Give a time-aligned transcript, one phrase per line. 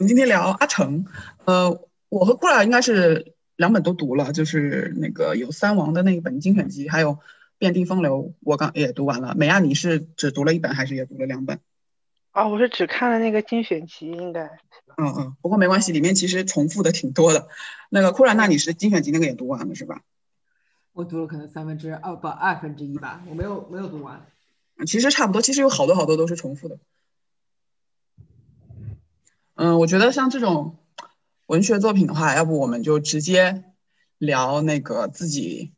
[0.00, 1.04] 我们今天聊阿成，
[1.44, 7.16] 呃，我和库尔应该是两本都读了，就是那个有三王的那一本精选集，还有
[7.58, 9.34] 《遍地风流》，我刚也读完了。
[9.36, 11.60] 美亚，你是只读了一本还是也读了两本？
[12.30, 14.44] 啊，我是只看了那个精选集，应该。
[14.96, 17.48] 嗯嗯，不过没关系，里面其实重复的挺多的。
[17.90, 20.00] 那个库尔，那你是精选集那个也读完了是吧？
[20.94, 24.24] 我读了可能三分之二不二分之一吧，我没有没有读完。
[24.86, 26.78] 其实差不多，其实有好多好多都是重复的。
[29.62, 30.78] 嗯，我觉得像这种
[31.44, 33.62] 文学作品的话，要不我们就直接
[34.16, 35.74] 聊那个自己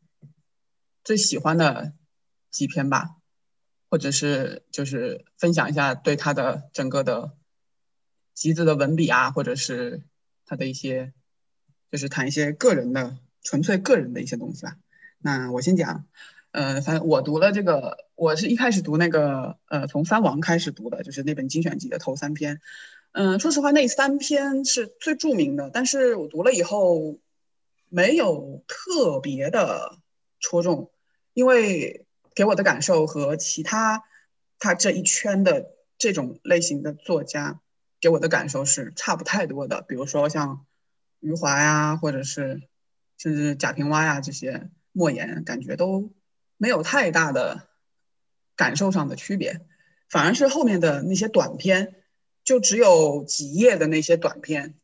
[1.03, 1.91] 最喜欢的
[2.49, 3.17] 几篇吧，
[3.89, 7.33] 或者是就是分享一下对他的整个的
[8.33, 10.03] 集子的文笔啊，或者是
[10.45, 11.11] 他的一些，
[11.91, 14.77] 就是谈一些个人的纯粹个人的一些东西吧。
[15.17, 16.05] 那我先讲，
[16.51, 22.61] 呃，反正我读了这个，我是一开始读那个，呃，从三王开始读的，就是那本精选集的头三篇。
[23.13, 27.19] 嗯，说实话，那三篇是最著名的，但是我读了以后
[27.87, 29.99] 没有特别的
[30.39, 30.91] 戳中，
[31.33, 34.03] 因为给我的感受和其他
[34.57, 37.61] 他这一圈的这种类型的作家
[38.01, 39.83] 给我的感受是差不太多的。
[39.83, 40.65] 比如说像
[41.19, 42.63] 余华呀，或者是
[43.19, 46.11] 甚至贾平凹呀这些莫言，感觉都
[46.57, 47.67] 没有太大的
[48.55, 49.61] 感受上的区别，
[50.09, 51.99] 反而是后面的那些短篇。
[52.43, 54.75] 就只有几页的那些短片，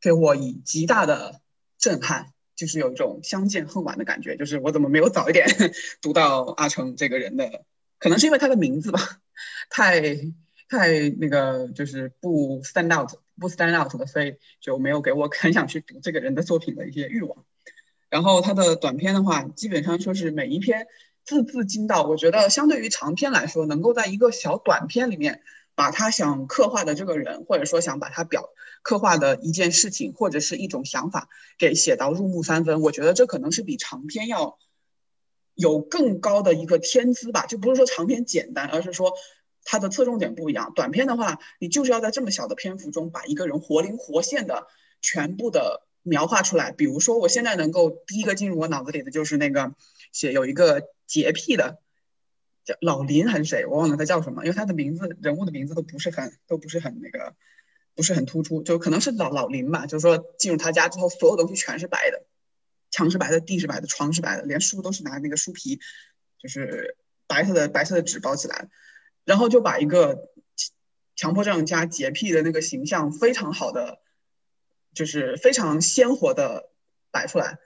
[0.00, 1.40] 给我以极大的
[1.78, 4.36] 震撼，就是有一种相见恨晚的感觉。
[4.36, 5.46] 就是我怎么没有早一点
[6.00, 7.64] 读到阿成这个人的？
[7.98, 9.20] 可能是因为他的名字吧，
[9.68, 10.00] 太
[10.68, 17.44] 太那个就是不 stand out 不 stand out 的，所以就没有给我 很想去读这个人的作品的一些欲望。
[18.08, 20.86] 然后他的短片的话，基本上说是每一篇
[21.24, 25.42] 字字精到，我觉得相对于长篇来说，能够在一个小短片里面。
[25.78, 28.48] 把他想刻画的这个人，或者说想把他表
[28.82, 34.58] 刻画的一件事情，或者是一种想法，给写到入木三分，我觉得这可能是比长篇要
[35.54, 37.46] 有更高的一个天资吧。
[37.46, 39.12] 就不是说长篇简单，而是说
[39.62, 40.72] 它的侧重点不一样。
[40.74, 44.66] 短篇的话，你就是要在这么小的篇幅中，把一个人活灵活现的
[45.00, 46.72] 全部的描画出来。
[46.72, 49.74] 比如说，我现在能够第一个进入我脑子里的就是那个
[50.10, 51.78] 写有一个洁癖的。
[52.68, 53.64] 叫老林还是谁？
[53.64, 57.34] 我忘了他叫什么，因为他的名字、人物的名字都不是很、都不是很那个，
[57.94, 59.86] 不是很突出，就可能是老老林吧。
[59.86, 62.26] 就是说进入他家之后，所有东西全是白的，
[62.90, 65.80] 墙是白的，地是白的，床是白的，连书都是拿那个书皮，
[66.38, 68.68] 就是白色的白色的纸包起来，
[69.24, 70.28] 然后就把一个
[71.16, 73.98] 强迫症加洁癖的那个形象非常好的，
[74.92, 76.68] 就是非常鲜活的
[77.10, 77.56] 摆出来，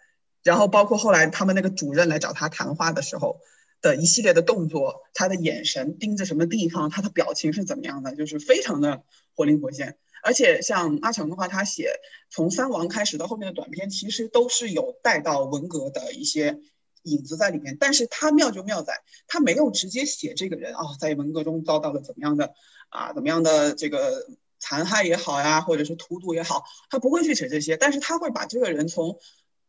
[0.45, 3.41] 然后包括后来他们那个主任来找他谈话的时候。
[3.83, 9.03] 的一系列的动作，他的眼神盯着什么地方，他的表情是怎么样的，就是非常的
[9.35, 9.99] 活灵活现。
[10.23, 11.91] 而且像阿强的话，他写
[12.31, 16.61] 从三王开始到后面的短篇，其实都是有带到文革的一些
[17.03, 17.77] 影子在里面。
[17.79, 22.55] 但是他妙就妙在，他没有直接写这个人啊，在文革中遭到了怎么样的
[22.89, 24.29] 啊，怎么样的这个
[24.61, 29.19] 残害也好呀，或者是荼毒也好，他不会去写这些，但是他会把这个人从。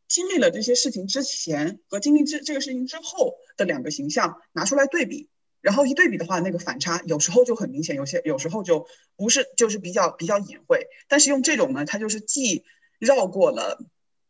[0.08, 5.30] 经历了这些事情之前和经历这这个事情之后的两个形象拿出来对比，
[5.62, 10.88] 然后一对比的话，那个反差有时候就很明显，有些有时候就不是，就是比较比较隐晦。
[11.08, 12.64] 但是用这种呢，它就是既
[13.00, 13.80] 绕过了，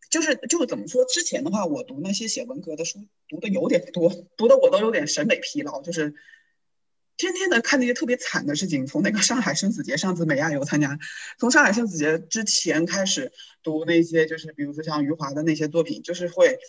[0.09, 1.06] 就是就是怎么说？
[1.06, 6.16] 之前的话，我读那些写文革的书，读的有点多，读的我都有点审美疲劳，就是。
[7.23, 11.00] 天天的看那些特别惨的事情，从那个上海生死节，上次美亚有参加，
[11.39, 13.31] 从上海生死节之前开始
[13.63, 16.59] 读那些，就是比如说像余华的那些作品，就是会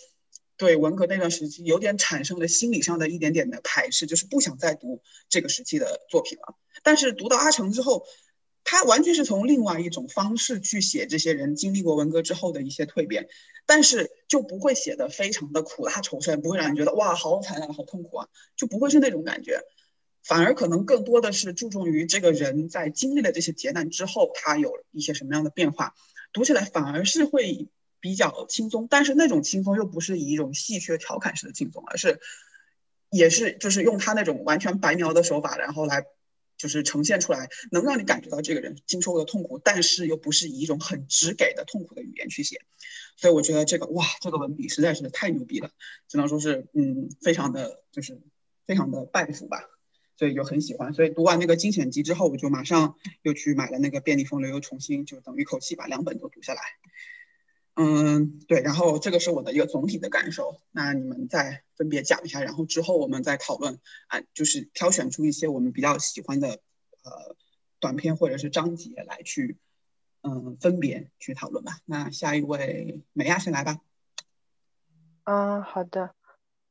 [0.55, 6.55] 对文革那段时期有点产生了心理上的一点点的排斥，就是不想再读这个时期的作品了。
[6.83, 8.05] 但是读到阿成之后，
[8.63, 13.27] 他完全是从另外一种方式去写这些人经历过文革之后的一些蜕变，
[13.65, 19.59] 但是就不会写的非常的苦辣仇深，不会让人觉得哇好惨啊，好痛苦啊，就不会是那种感觉。
[20.25, 25.93] 反而可能更多的是注重于这个人在经历了这些劫难之后，他有一些什么样的变化，
[26.33, 27.69] 读起来反而是会
[27.99, 28.87] 比较轻松。
[28.89, 32.19] 但是那种轻松又不是以一种戏谑调侃式的轻松，而是
[33.11, 36.05] 也是就是用他那种完全白描的手法，然后来
[36.57, 42.61] 就是呈现出来，能让你感觉到这个人经受过的痛苦，但是又不是以一种很直给的痛苦的语言去写。
[43.15, 45.69] 所以我觉得这个哇，这个文笔实在是太牛逼了，
[46.07, 48.19] 只能说是嗯，非常的就是
[48.65, 49.69] 非常的拜服吧。
[50.17, 56.61] 所以就很喜欢，所以读完那个精选集之后，我就马上又去买了那个《便利风流》，又重新就等于一口气把两本都读下来。
[57.77, 60.61] 嗯，对，然后这个是我的一个总体的感受。
[60.71, 66.47] 那你们再分别讲一下，然后之后我们再讨论啊，就是挑选出一些我们比较喜欢的
[67.03, 67.35] 呃
[67.81, 69.57] 短片或者是章节来去
[70.21, 71.79] 嗯分别去讨论吧。
[71.83, 73.81] 那下一位美亚先来吧。
[75.25, 76.15] 嗯，好的。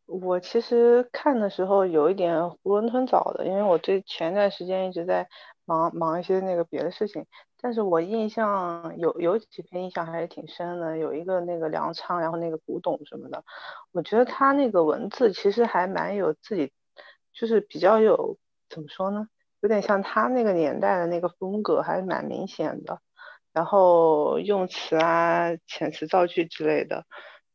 [0.07, 5.29] 我其实看的时候有一点囫囵吞枣的，因为我这前段时间一直在
[5.65, 7.27] 忙忙一些那个别的事情。
[7.61, 13.43] 但是我印象有有几篇印象还是挺深的，有一个那个粮仓，然后那个古董什么的，
[13.93, 16.73] 我觉得他那个文字其实还蛮有自己，
[17.33, 18.37] 就是比较有
[18.69, 19.29] 怎么说呢，
[19.61, 23.01] 有点像他那个年代的那个风格，还是蛮明显的。
[23.55, 27.07] 然后用词啊、遣词造句之类的，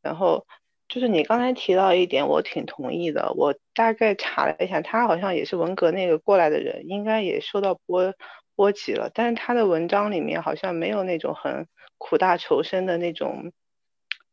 [0.01, 0.48] 然后
[0.89, 3.31] 就是你刚才提到一点，我挺同意的。
[3.38, 8.13] 我大概查了一下，他好像也是文革那个过来的人，应该也受到波。
[8.56, 11.65] 波及了，但是他的文章里面好像没有那种很
[11.97, 13.53] 苦大仇深的那种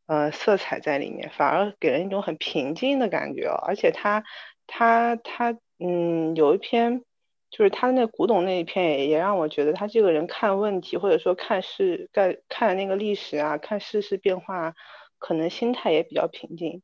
[0.07, 3.47] 呃色彩在里面，反而给人一种很平静的感觉。
[3.47, 4.25] 而且他
[4.67, 7.05] 他他嗯，有一篇
[7.51, 14.75] 就是他那古董那一篇也也让我觉得他这个人看问题或者说看事看看那个历史啊，看世事变化，
[15.19, 16.83] 可能心态也比较平静，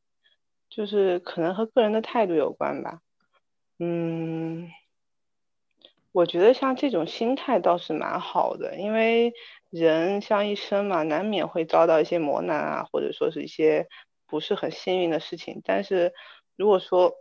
[0.68, 3.00] 就是可能和个人的态度有关吧，
[3.78, 4.70] 嗯。
[6.14, 9.32] 我觉得像这种心态倒是蛮好的，因为
[9.70, 13.88] 人像一生嘛，难免会遭到一些磨难啊，或者说是一些
[14.26, 15.62] 不是很幸运的事情。
[15.64, 16.12] 但是
[16.54, 17.14] 如果说，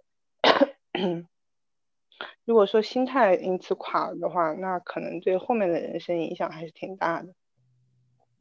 [2.43, 7.33] 如果说心态因此垮了的话，那可能对后面的人生影响还是挺大的。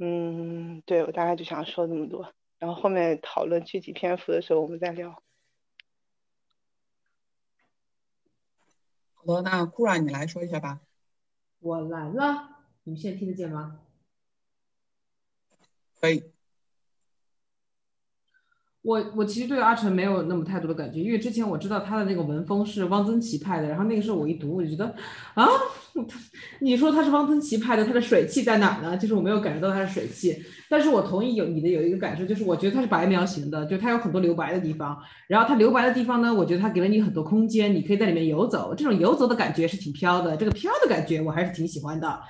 [0.01, 5.21] 嗯，对我大概就想说这么多，然后后面讨论具体篇幅的时候我们再聊。
[9.15, 10.81] 好的，那酷然你来说一下吧。
[11.59, 12.49] 我来了，
[12.85, 13.81] 你们现在听得见吗？
[16.01, 16.33] 可以。
[18.83, 24.87] 我我其实对阿成没有那么太多的感觉，因为之前我知道他的那个文风是汪曾祺派的，然后那个时候我一读我就觉得
[25.35, 25.80] 啊，他
[26.61, 28.97] 你说他是汪曾祺派的，他的水气在哪呢？
[28.97, 30.37] 就是我没有感觉到他的水气，
[30.69, 34.97] 但是我同意有你的有一个感受，就是我觉得他是白描型的，就他有很多留白的地方，
[35.29, 42.21] 然后他留白的地方呢，我觉得他给了你很多空间，你可以在里面游走，这种游走的感觉是挺飘的，这个飘的感觉我还是挺喜欢的。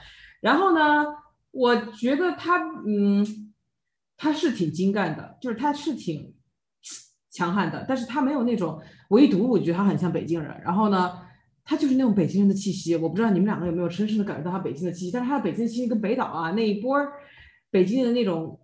[0.41, 1.07] 然后呢，
[1.51, 3.53] 我觉得他嗯，
[4.17, 6.35] 他是挺精干的，就是他是挺。
[7.33, 11.13] 强悍的，但是他没有那种，我一读我觉得他很像北京人，然后呢，
[11.71, 12.97] 他就是那种北京人的气息。
[12.97, 16.99] 我不知道你们两个有没有深深的感觉到他北京的气息，但是他的北京的气息跟北岛啊那一波
[17.71, 18.59] 北京的那种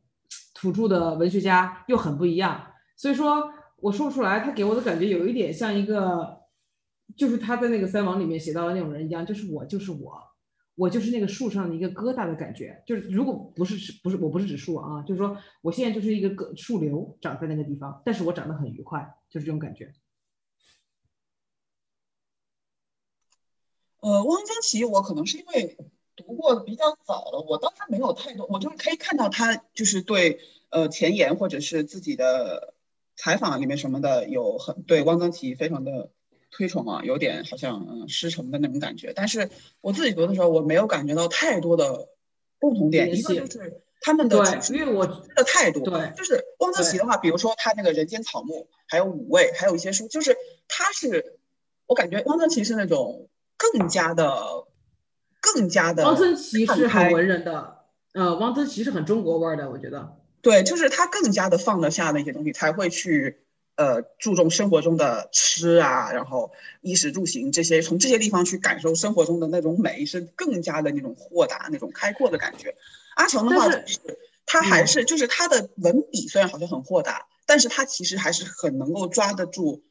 [0.56, 2.60] 土著的文学家又很不一样，
[2.96, 6.40] 所以说我说不出来，他给我的感觉有一点像一个，
[7.16, 10.20] 就是他在那个三王里面写到的那种人一样，就是我就是我。
[10.78, 19.00] 我就是那个树上的一个疙瘩的感觉，就是如果不是不是我不是指树啊，就是说我现在就是一个个树瘤长在那个地方，但是我长得很愉快，
[19.30, 19.90] 就是这种感觉。
[24.06, 25.76] 呃，汪曾祺，我可能是因为
[26.14, 30.38] 读过比较早了，我当时没有太多，我就是可以看到他就是对
[30.70, 32.74] 呃前言或者是自己的
[33.16, 36.10] 采访里面什么的有很对汪曾祺非常的。
[36.48, 39.50] 推崇啊，有点好像嗯师承的那种感觉，但是
[39.82, 42.08] 我自己读的时候，我没有感觉到太多的
[42.58, 43.14] 共同点。
[43.14, 44.38] 一个就是他们的
[44.70, 50.34] 因为我的态度，对，就是汪曾祺的话，比如说他那个人间草木，还有五味，还有一些书，就是
[50.68, 51.36] 他是，
[51.84, 54.66] 我感觉汪曾祺是那种更加的，
[55.40, 56.04] 更加的。
[56.04, 57.78] 汪曾祺是很文人的，
[58.14, 60.16] 呃，汪曾祺是很中国味儿的，我觉得。
[60.42, 63.42] 对，就是他更加的放得下那些东西，才会去。
[63.78, 72.74] 呃，注重生活中的吃啊，然后衣食住行这些，从这些地方去感受生活中的那种美，是更加的那种豁达、那种开阔的感觉。
[73.16, 74.00] 阿成的话就是，
[74.46, 79.82] 他还是就是他的文笔虽然好像很豁达，但是他其实还是很能够抓得住，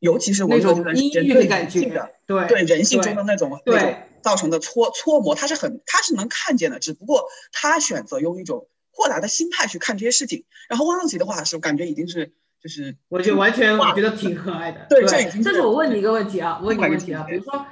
[0.00, 10.42] 尤其是那种阴郁的感觉，对对人性中的那种那种造成的搓搓磨，他是很他是能看见的，只不过他选择用一种豁达的心态去看这些事情。
[10.68, 12.32] 然后汪曾祺的话是感觉已经是。
[12.62, 14.84] 就是，我就完全我觉得挺可爱的。
[14.90, 15.02] 对，
[15.42, 17.64] 但是我问你一个问题啊，问你一个问题啊，比如说，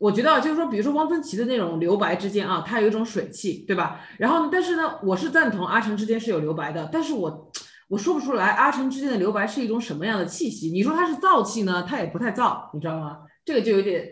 [0.00, 4.00] 我觉得就是说，比如说汪曾祺的那种留白之间啊，他有一种水气，对吧？
[4.18, 7.52] 然后，但是呢，我是赞同阿成之间是有留白的，但是我
[7.92, 10.70] 我说不出来阿城之间的留白是一种什么样的气息。
[10.70, 13.18] 你说他是燥气呢，他也不太燥，你知道吗？
[13.44, 14.08] 这个就有点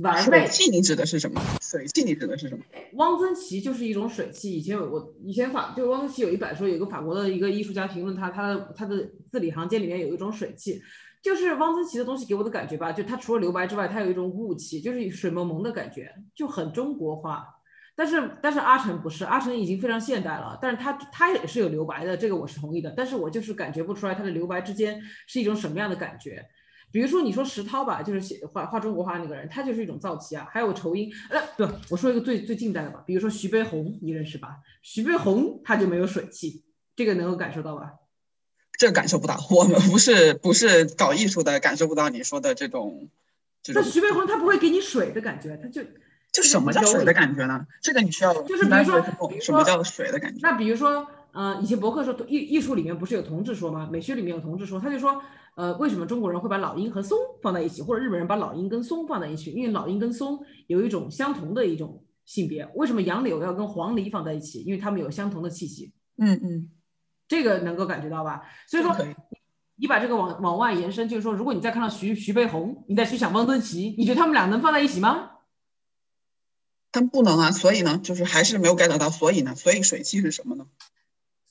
[0.00, 0.44] 玩味。
[0.44, 1.40] 水气你指的是什么？
[1.62, 2.64] 水气你指的是什么？
[2.94, 4.52] 汪曾祺就是一种水气。
[4.52, 10.82] 以前有我以前法就是汪曾祺有一本说，有一个法国的一个艺术家评论他，他的他的字里行间里面有一种水气，
[11.22, 17.46] 就是汪曾祺的东西给我的感觉吧，就他除了留白之外，他有一种雾气，就是水蒙蒙的感觉，就很中国化。
[17.96, 22.92] 但是但是阿成不是，阿成已经非常现代了，但是他他也是有留白的，这个我是同意的。
[22.96, 26.44] 但是我就是感觉不出来他的留白之间是一种什么样的感觉。
[26.92, 30.48] 比如说你说石涛吧，就是写画画中国画那个人，他就是一种造气啊。
[30.50, 34.56] 还有仇英，呃，不，我说一个最最近代的吧，比如说徐悲鸿，你认识吧？
[34.82, 36.64] 徐悲鸿他就没有水气，
[36.96, 37.92] 这个能够感受到吧？
[38.78, 43.08] 这个感受不到，我们不是不是搞艺术的，感受不到你说的这种。
[43.74, 45.82] 那徐悲鸿他不会给你水的感觉，他就
[46.32, 47.66] 就什么叫水的感觉呢？
[47.82, 49.02] 这个你需要就是比如说
[49.40, 50.38] 什么叫水的感觉？
[50.42, 53.88] 那比如说，呃，以前博客说艺艺术里面不是有同志说吗？
[53.90, 55.20] 美学里面有同志说，他就说，
[55.56, 59.50] 呃，为什么中国人会把老鹰和松放在一起，或者日本人把老鹰跟松放在一起？
[59.50, 62.68] 因为老鹰跟松有一种相同的一种性别。
[62.74, 64.60] 为什么杨柳要跟黄鹂放在一起？
[64.60, 65.92] 因为它们有相同的气息。
[66.16, 66.70] 嗯嗯。
[67.26, 68.42] 这个能够感觉到吧？
[68.68, 68.96] 所以说，
[69.76, 75.30] 你把这个往往外延伸，就是说，如果你再看到徐徐悲鸿，你再去想汪曾祺，你觉得他们俩能放在一起吗？
[76.92, 80.66] 他们不能啊，所以呢，就是还是没有 get 到，所以呢，所以水气是什么呢？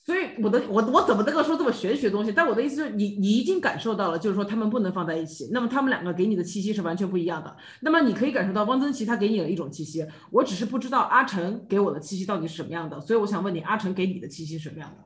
[0.02, 2.32] 所以我的我我怎么能够说这么玄学的东西？
[2.32, 7.56] 但我的意思就是，你你已经感受到了，就是说他们不能放在一起，那么他们两个给你的气息是完全不一样的。
[7.80, 15.04] 那么你可以感受到汪曾祺他给你了一种气息，我只是不知道阿成给我的气息到底是什么样的，所以我想问你，阿成给你的气息是什么样的？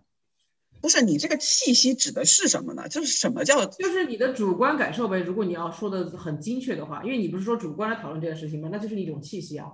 [0.81, 2.89] 不是你这个气息指的是什么呢？
[2.89, 3.67] 就是什么叫？
[3.67, 5.19] 就是你的主观感受呗。
[5.21, 8.69] 如果你要说的很精确的话，因为你不是说主观来讨论这件事情吗？
[8.73, 9.67] 那就是一种气息啊。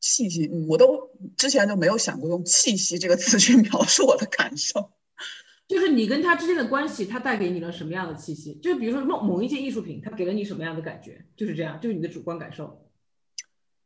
[0.00, 4.92] 气息，嗯，我都之前都没有想过用气息这个词去 描述我的感受。
[5.68, 8.54] 就是你跟他之间的关系，他带给你了什么样的气息？
[8.54, 11.24] 就比如说某某一件艺术品，它给了你什么样的感觉？
[11.36, 12.86] 就是这样，就是你的主观感受。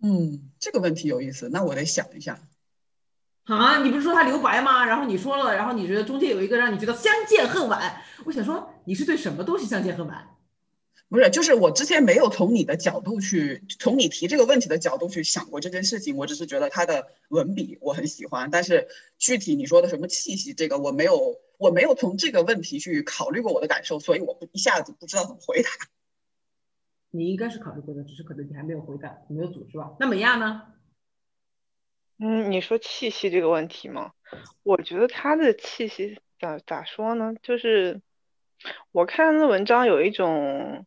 [0.03, 2.39] 嗯，这个问题有意思，那我得想一下。
[3.45, 4.87] 啊，你不是说他留白吗？
[4.87, 8.01] 然后你说了，然后你觉得中间有一个让你觉得相见恨晚。
[8.25, 10.27] 我想说，你是对什么东西相见恨晚？
[11.15, 16.17] 不是，就是我之前没有从你的角度去，从你提这个问题的角度去想过这件事情。
[16.17, 25.71] 我只是觉得他的文笔我很喜欢，但是具体你说的什么气息，这个我没有，我没有从这个问题去考虑过我的感受，所以我不一下子不知道怎么回答。
[27.13, 29.95] 你应该是考虑过的，只是可能你还没有回答，没有组织吧？
[30.01, 30.63] 那美亚呢？
[32.19, 34.11] 嗯，你说气息这个问题吗？
[34.65, 37.35] 我觉得他的气息咋咋说呢？
[37.41, 38.01] 就是
[38.91, 40.85] 我看那文章有一种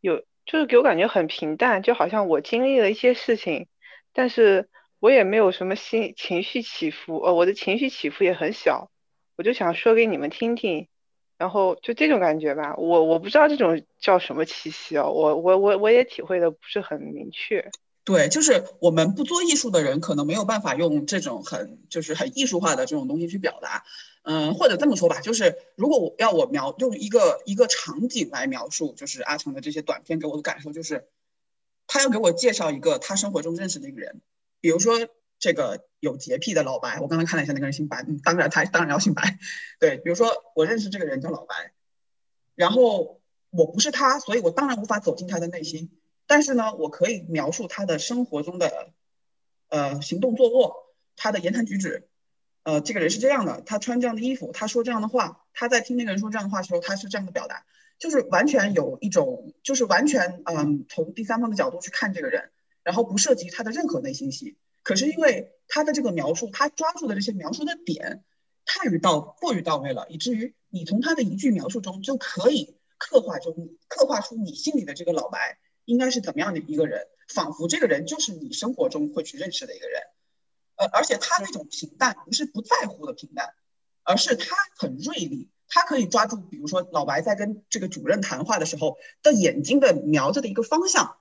[0.00, 3.68] 有，就是给我感觉很平淡，就好像我经历了一些事情，
[4.12, 4.68] 但是
[5.00, 8.90] 我也没有什么心情绪起伏，呃，我的情绪起伏也很小，
[9.36, 10.88] 我就想说给你们听听，
[11.36, 12.76] 然后就这种感觉吧。
[12.76, 17.70] 我我不知道这种叫什么气息哦，我我我我也体会的不是很明确。
[18.08, 23.84] 对，就是我们不做艺术的人，可能没有办法用这种很就是很艺术化的这种东西去表达。
[24.22, 31.06] 嗯，或者这么说吧，就是如果我要我描用一个一个场景来描述，就是阿成的这些短片给我的感受，就是
[31.86, 34.22] 他要给我介绍一个他生活中认识的一个人，
[34.62, 35.06] 比如说
[35.38, 39.38] 这个有洁癖的老白，我刚才看了一下那个人姓白，嗯，当然他当然要姓白。
[39.78, 41.74] 对，比如说我认识这个人叫老白，
[42.54, 45.90] 然后我不是他，所以我当然无法走进他的内心。
[46.28, 48.92] 但是呢，我可以描述他的生活中的，
[49.68, 52.06] 呃，行动坐卧，他的言谈举止，
[52.62, 57.64] 呃，这个人是这样的，他穿这样的衣服，他说这样的话，他在听那个人说这样的话时候，他是这样的表达，
[57.98, 62.50] 就是完全有一种，就是完全，嗯，从第三方的角度去看这个人，
[62.84, 64.58] 然后不涉及他的任何内心戏。
[64.82, 68.22] 可是因为他的这个描述，他抓住的这些描述的点
[68.66, 73.54] 太于到过于到位了，以至于你从他的一句描述中就可以刻画中
[73.88, 75.58] 刻画出你心里的这个老白。
[75.88, 77.06] 应该是怎么样的一个人？
[77.34, 80.02] 仿佛这个人就是你生活中会去认识的一个人，
[80.76, 83.52] 呃，而且他那种平淡不是不在乎的平淡，
[84.02, 91.16] 而是他很锐利，他可以抓住，比如说老白在跟这个主任谈话的时候的眼睛的瞄着的一个方向，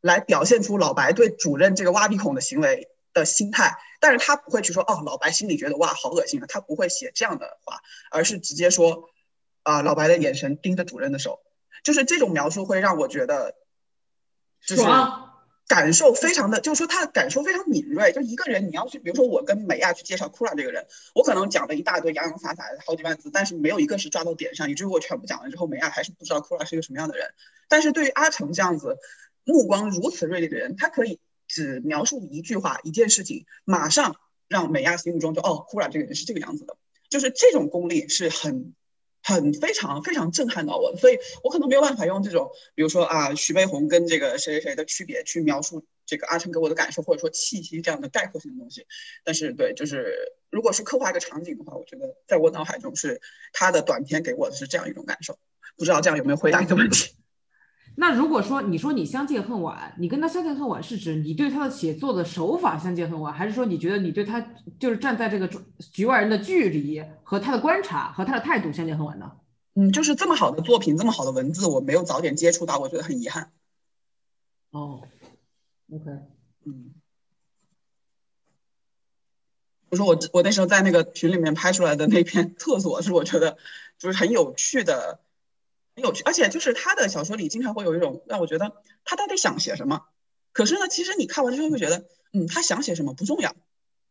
[0.00, 3.78] 来表现出老白对主任这个挖鼻孔的行为的心态。
[3.98, 7.80] 但是他不会去说，哦，老白心里觉得哇好恶心啊，他不会写这样的话，
[8.12, 9.10] 而是直接说，
[9.64, 11.40] 啊，老白的眼神盯着主任的手，
[11.82, 13.56] 就是这种描述会让我觉得。
[14.66, 14.82] 就是
[15.68, 18.12] 感受非常的，就是说他的感受非常敏锐。
[18.12, 27.28] 就一个人，你要去，比如说我跟美亚去介绍库拉这个人，我可能讲了一大堆洋洋洒洒的好几万字，但是没有一个是抓到点上，以至于我全部讲完之后，美亚还是不知道库拉是一个什么样的人。
[27.68, 28.98] 但是对于阿成这样子
[29.44, 34.16] 目光如此锐利的人，他可以只描述一句话、一件事情，马上
[34.48, 36.76] 让美亚心目中就哦，库拉这个人是这个样子的，
[37.08, 38.74] 就是这种功力是很。
[39.22, 48.86] 很非常非常震撼到我，所以我可能没有办法用这种，比如说啊，徐悲鸿跟这个谁谁谁的区别去描述这个阿成给我的感受，或者说气息这样的概括性的东西。
[49.24, 50.14] 但是对，就是
[50.50, 53.20] 如果是刻画一个场景的话，我觉得在我脑海中是
[53.52, 55.38] 他的短片给我的是这样一种感受。
[55.76, 57.14] 不知道这样有没有回答你的问题？
[57.94, 64.40] 那如果说你说你相见恨晚，你跟他相见恨晚是指你对他的写作的手法相见恨晚，还是说你觉得你对他
[64.78, 65.48] 就是站在这个
[65.92, 69.32] 局外人的距离和他的观察和他的态度相见恨晚呢？
[69.74, 73.52] 嗯，就是这么好的作品，这么好的文字，我没有早点接触到，我觉得很遗憾。
[74.70, 75.00] 哦
[75.90, 76.10] ，OK，
[76.64, 76.92] 嗯，
[79.88, 83.56] 我说我我那时候在那个群里面拍出来的那篇厕所，是我觉得
[83.98, 85.20] 就是很有趣的，
[85.94, 88.72] 很有趣，而且就是他的小说里经常会有一种让我觉得
[89.04, 90.02] 他到底想写什么。
[90.52, 93.54] 可是呢，其实你看完之后会觉得，嗯，他想写什么不重要，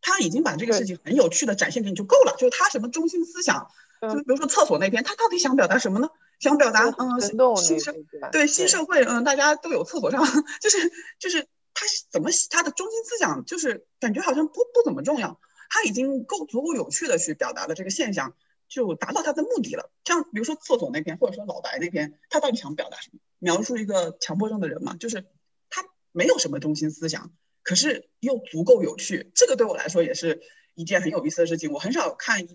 [0.01, 2.35] 他已经把这个事情很有趣的展现给你就够了。
[2.37, 3.67] 就是他什么中心思想，
[4.01, 6.09] 就比如说厕所那篇，他到底想表达什么呢？
[6.39, 7.21] 想表达，嗯，
[7.55, 7.93] 新社
[8.31, 10.23] 对新社会，嗯，大家都有厕所上，
[10.59, 15.39] 就是就是他怎么他的中心思想，就是感觉好像不不怎么重要。
[15.69, 18.33] 他已经够足够有趣的去表达了这个现象，
[18.71, 19.91] 就达到他的目的了。
[20.05, 23.19] 像比如说厕所那篇，或者说老白那篇，他到底想表达什么？
[23.37, 25.25] 描述一个强迫症的人嘛，就是
[25.69, 29.31] 他没有什么中心思想，可是又足够有趣。
[29.35, 30.41] 这个对我来说也是。
[30.73, 32.47] 一件很有意思的事情，我很少看，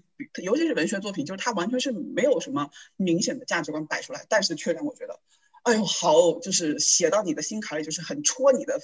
[0.42, 5.20] 尤其是文学作品，就是它完全是没有什么明显的价值观摆出来，但是却让我觉得，
[5.64, 8.80] 哎呦，好，就是写到你的心坎里，就是很戳你的，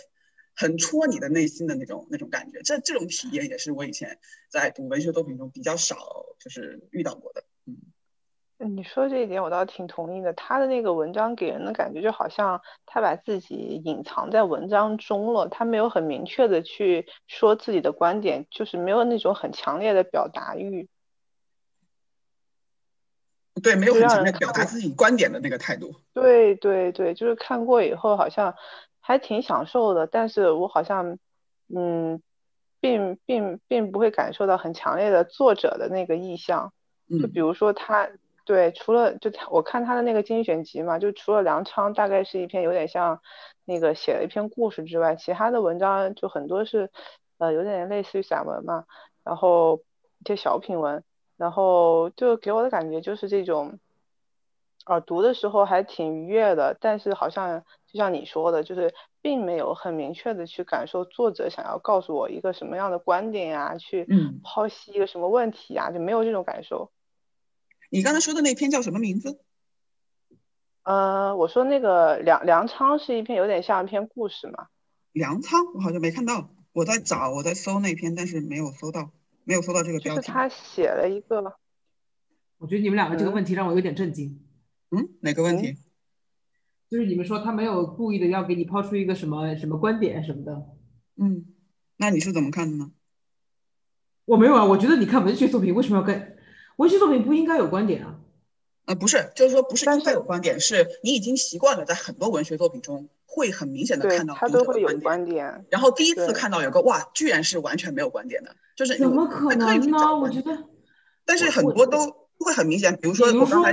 [0.55, 2.61] 很戳你的内心的那种那种感觉。
[2.63, 4.19] 这这种体验也是我以前
[4.49, 5.97] 在读文学作品中比较少
[6.39, 7.77] 就是遇到过的，嗯。
[8.65, 10.33] 你说这一点我倒挺同意的。
[10.35, 20.89] 他的那个文章给人的感觉就好像他把自己隐藏在文章中了，他没有很明确的去说自己的观点，就是没有那种很强烈的表达欲。
[23.61, 25.97] 对，没有很强烈表达自己观点的那个态度。
[26.15, 28.55] 对对对，就是看过以后好像
[29.03, 31.19] 还挺享受的，但是我好像
[31.69, 32.23] 嗯，
[32.81, 36.73] 并并并不会感受到很强烈的作者的那个意向。
[37.21, 38.09] 就比如说他。
[38.45, 43.21] 对，除了就他，我看他的那个精选集嘛，就除了梁昌大概是一篇有点像
[43.65, 46.91] 那个写了一篇故事之外，其他的文章就很多是，
[47.39, 48.85] 呃，有点类似于散文嘛，
[49.23, 49.77] 然后
[50.19, 51.05] 一些小品文，
[51.37, 53.79] 然后就给我的感觉就是这种，
[54.87, 64.07] 啊，读的时候还挺愉悦的，但是好像就像你说的，就是并没有很明确的去感受作者想要告诉我一个什么样的观点呀，去
[64.43, 66.91] 剖析一个什么问题呀，就没有这种感受。
[67.91, 69.39] 你刚才说的那篇叫什么名字？
[70.85, 74.69] 呃，我说那个粮粮仓是一篇有点像一篇故事嘛。
[75.13, 79.11] 粮仓，我好像没看到，我在找，我在搜那篇，但是没有搜到，
[79.45, 80.21] 没有搜到这个标题。
[80.23, 81.59] 就是他写了一个。
[82.57, 84.43] 我觉得你们两个这个问题让我有点震惊。
[84.91, 85.77] 嗯，哪个问题？
[86.93, 90.67] 就是你们说他没有故意的要给你抛出一个什么什么观点什么的。
[91.17, 91.47] 嗯，
[91.97, 92.91] 那你是怎么看的呢？
[94.27, 96.37] 我没有啊，我觉得你看文学作品为什么要跟？
[96.77, 98.21] 文学作品不应该有观点啊，
[98.85, 110.17] 呃，不是，就是说不是应该有观点，是你已经习惯了在很多文学作品中会很明显的看到读者的观点，然后第一次看到有个哇，居然是完全没有观点的，就是怎么可能呢？
[110.21, 110.65] 我觉得，
[111.25, 113.73] 但是很多都会很明显，比如说我刚才，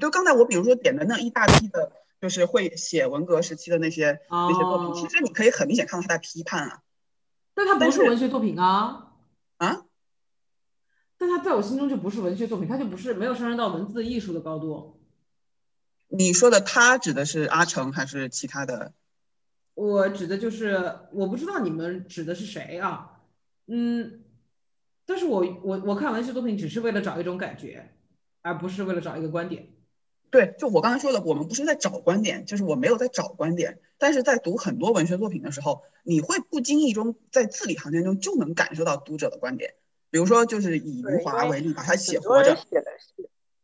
[0.00, 1.92] 就刚才我比如说点的那一大批的，
[2.22, 6.82] 就是会写文革时期的那些那些作品，其实你可以很明显看到他在批判啊，
[7.52, 9.14] 但他不是文学作品啊，
[9.56, 9.86] 啊。
[11.18, 15.00] 但他在我心中就不是文学作品，他就不是没有上升到文字艺术的高度。
[16.06, 18.92] 你说的他指的是阿成还是其他的？
[19.74, 23.18] 我指的就是我不知道你们指的是谁啊？
[23.66, 24.22] 嗯，
[25.06, 27.92] 但是我我我看文学作品只是为了找一种感觉，
[28.42, 29.70] 而不是为了找一个观点。
[30.32, 39.74] 对，就我刚才说的，我们不是在找观点，就是我没有在找观点，但是在读很多文学作品的时候，你会不经意中在字里行间中就能感受到读者的观点。
[40.10, 42.56] 比如说，就是以余华为例，把他写活着，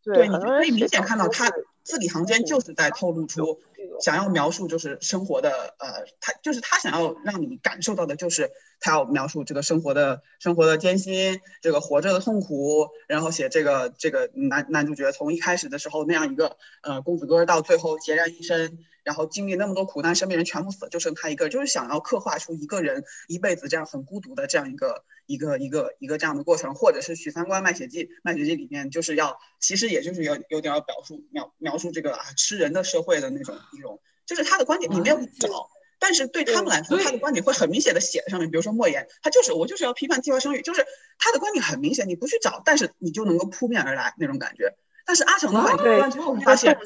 [0.05, 1.51] 对，你就可以明显看到他
[1.89, 3.61] 字里行间就是在透露出
[3.99, 18.85] 想要描述就是生活的，呃，他就是他想要让你感受到的就是他要描述这个生活的生活的艰辛，这个活着的痛苦，然后写这个这个男男主角从一开始的时候那样一个呃公子哥到最后孑然一身。
[19.09, 40.85] 然后经历那么多苦难，身边人全部死了，就剩他一个，就是想要刻画出一个人一辈子这样很孤独的这样一个一个一个一个这样的过程，或者是《许三观卖血记》，卖血记里面就是要，其实也就是有有点要表述描描述这个啊吃人的社会的那种一种，就是他的观点你没有找，但是对他们来说，他的观点会很明显的写在上面，比如说莫言，他就是我就是要批判计划生育，就是
[41.19, 44.77] 他的观点很明显，你不去找，但是你就能够扑面而来那种感觉。
[45.09, 46.79] 但是阿成的话，你看完之后发现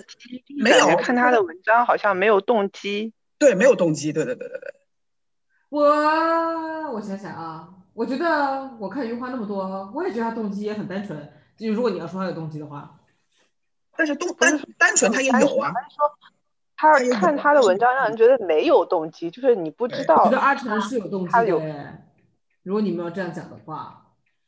[0.63, 3.13] 没有看他的文章，好像没有动机。
[3.37, 4.13] 对，没有动机。
[4.13, 4.75] 对对对对对。
[5.71, 5.83] 我
[6.93, 11.33] 我想想啊，我觉得我看余华那么多，我也觉得他动机也很单纯。
[11.57, 13.01] 就如果你要说他有动机的话，
[13.97, 15.73] 但是动单单纯他也有啊。
[16.77, 20.15] 他看他的文章让人觉得没有动机，就是你不知道。
[20.19, 21.99] 我觉得阿成是有动机的。
[22.63, 23.99] 如果你们要这样讲的话。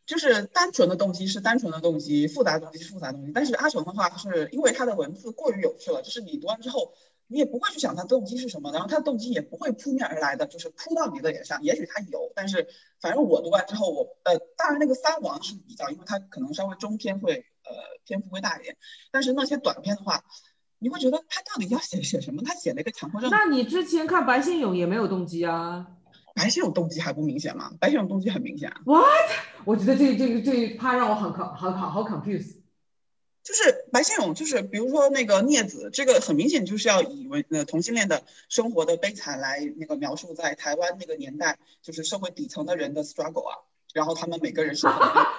[0.07, 3.33] 就是单纯的动机是单纯的动机，复杂动机是复杂动机。
[3.33, 6.93] 但是阿成的话，是因为他的文字过于有趣了，就是你读完之后，
[7.27, 11.63] 你也不会去想他动机是什么，然后他的动机也不会扑面而来的，就是扑到你的脸上。
[11.63, 12.69] 也许他有，但是
[13.01, 17.73] 反正我读完之后，我呃，当然那个三王是比较，因为他可能稍微中篇会呃
[18.05, 18.77] 篇幅会大一点，
[19.11, 20.23] 但是那些短篇的话，
[20.79, 22.43] 你会觉得他到底要写写什么？
[22.45, 23.31] 他写了一个强迫症。
[23.31, 25.87] 那你之前看白先勇也没有动机啊？
[26.35, 27.73] 白先勇动机还不明显吗？
[27.81, 28.73] 白先勇动机很明显。
[28.85, 29.05] What？
[29.65, 32.57] 我觉得这这个这一趴让我很好好好好 confuse。
[33.43, 43.59] 就是白先勇，就是比如说那个镊子，这个很明显就是要以为呃同性恋的生活的悲惨来那个描述在台湾那个年代，就是社会底层的人的 struggle 啊。
[43.93, 44.87] 然后他们每个人是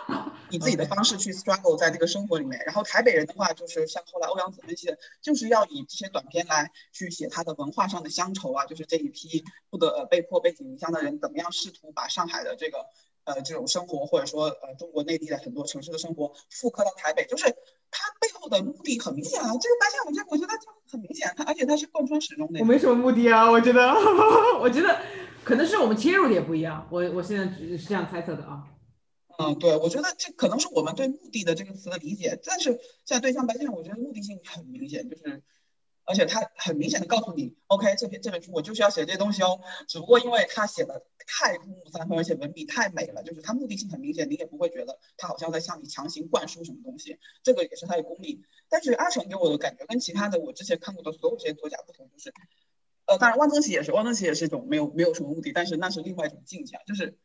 [0.49, 2.61] 以自己的方式去 struggle 在这个生活里面。
[2.65, 12.85] 然后台北人的话，就是像后来欧阳子分析的，就是要以这些短篇来去写他的文化上的乡愁啊，就是这一批不得被迫背井离乡的人怎么样试图把上海的这个
[13.23, 19.49] 呃这种生活，或者说呃中国内地的很多城市的生活复刻到台北，就是他背后的目的很明显啊。
[19.59, 22.59] 这个白先勇，这我觉得就很明显，他而且他是贯穿始终的。
[22.59, 23.81] 我没什么目的啊，我觉得，
[24.61, 24.99] 我觉得。
[25.43, 28.63] 可能是我们切入点不一样，我我现在是这样猜测的啊。
[29.37, 35.43] 嗯，对，我觉得这可能是我们对“目的”的这个词的理解，但是在对象白先勇，我觉得目的性很明显，就是，
[36.05, 48.43] 而且他很明显的告诉你，OK，这篇这本书我就是要写这东西哦，只不过因为他写的太入木三分，而且文笔太美了，就是他目的性很明显，你也不会觉得他好像在向你强行灌输什么东西，这个也是他的功力。
[48.69, 52.33] 但是阿成给我的感觉跟其他的我之前看过的所有这些作家不同，就是。
[53.07, 57.19] 呃，当然，汪曾祺也是，汪曾祺也是一种没有没有什么目的，但是那是另外一种境界，就是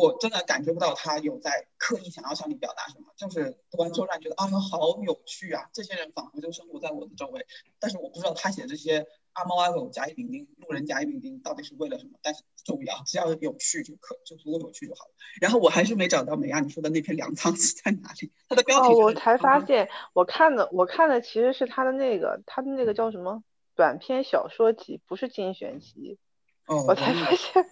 [0.00, 7.46] 我真的感觉不到他有在刻意想要向你表达什么，就是读完之后让你觉得啊，好有趣啊，这些人仿佛就生活在我的周围，
[7.78, 15.10] 但是我不知道他写这些阿猫阿狗、甲乙丙丁、路人甲乙丙丁到底是为了什么，但是不重要，只要有趣就可，就足够有趣就好了。
[15.40, 18.88] 然后我还是没找到美亚你说的那篇粮仓是在哪里，它的标题。
[18.88, 23.42] 哦，我才发现，我看的我看的其实是他的那个，他的那个叫什么？
[23.76, 26.18] 短篇小说集不是精选集，
[26.66, 27.70] 哦，我才发现。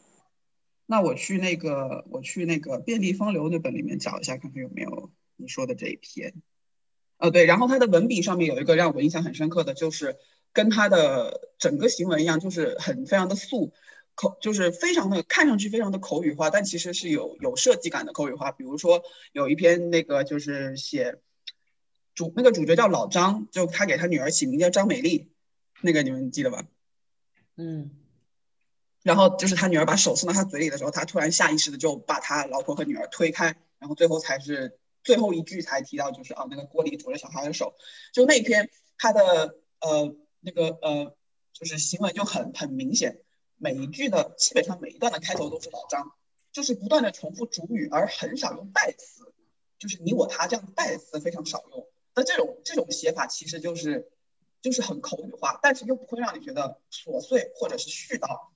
[0.90, 6.32] 那我去那个，我去那个遍地风流那本里面找一下，看看有没有你说的这一篇。
[7.18, 10.16] 呃，对，然后他的文笔上面有一个让我印象很深刻的就是
[10.54, 13.74] 跟他的整个行文一样，就是很非常的素
[14.14, 18.50] 口，就是非常的看上去非常的口语化，但其实是有有设计感的口语化。
[18.50, 21.18] 比如说有一篇那个就是写
[22.14, 25.30] 主那个主角叫老张，就他给他女儿起名叫张美丽。
[25.82, 26.64] 那个你们记得吧？
[27.56, 27.90] 嗯，
[29.08, 37.74] 然后就是他女儿把手送到他嘴里的时候，他突然下意识的就把他老婆和女儿推开，然后最后才是最后一句才提到，就是啊那个锅里煮着小孩的手。
[38.12, 38.68] 就那篇
[38.98, 41.16] 他的呃那个呃
[41.54, 43.22] 就是行为就很很明显，
[43.56, 46.12] 每一句的基本上每一段的开头都是老张，
[46.52, 49.32] 就是不断的重复主语，而很少用代词，
[49.78, 51.88] 就是你我他这样的代词非常少用。
[52.14, 54.10] 那这种这种写法其实就是。
[54.60, 58.48] 就是很口语化，但是又不会让你觉得琐碎或者是絮叨。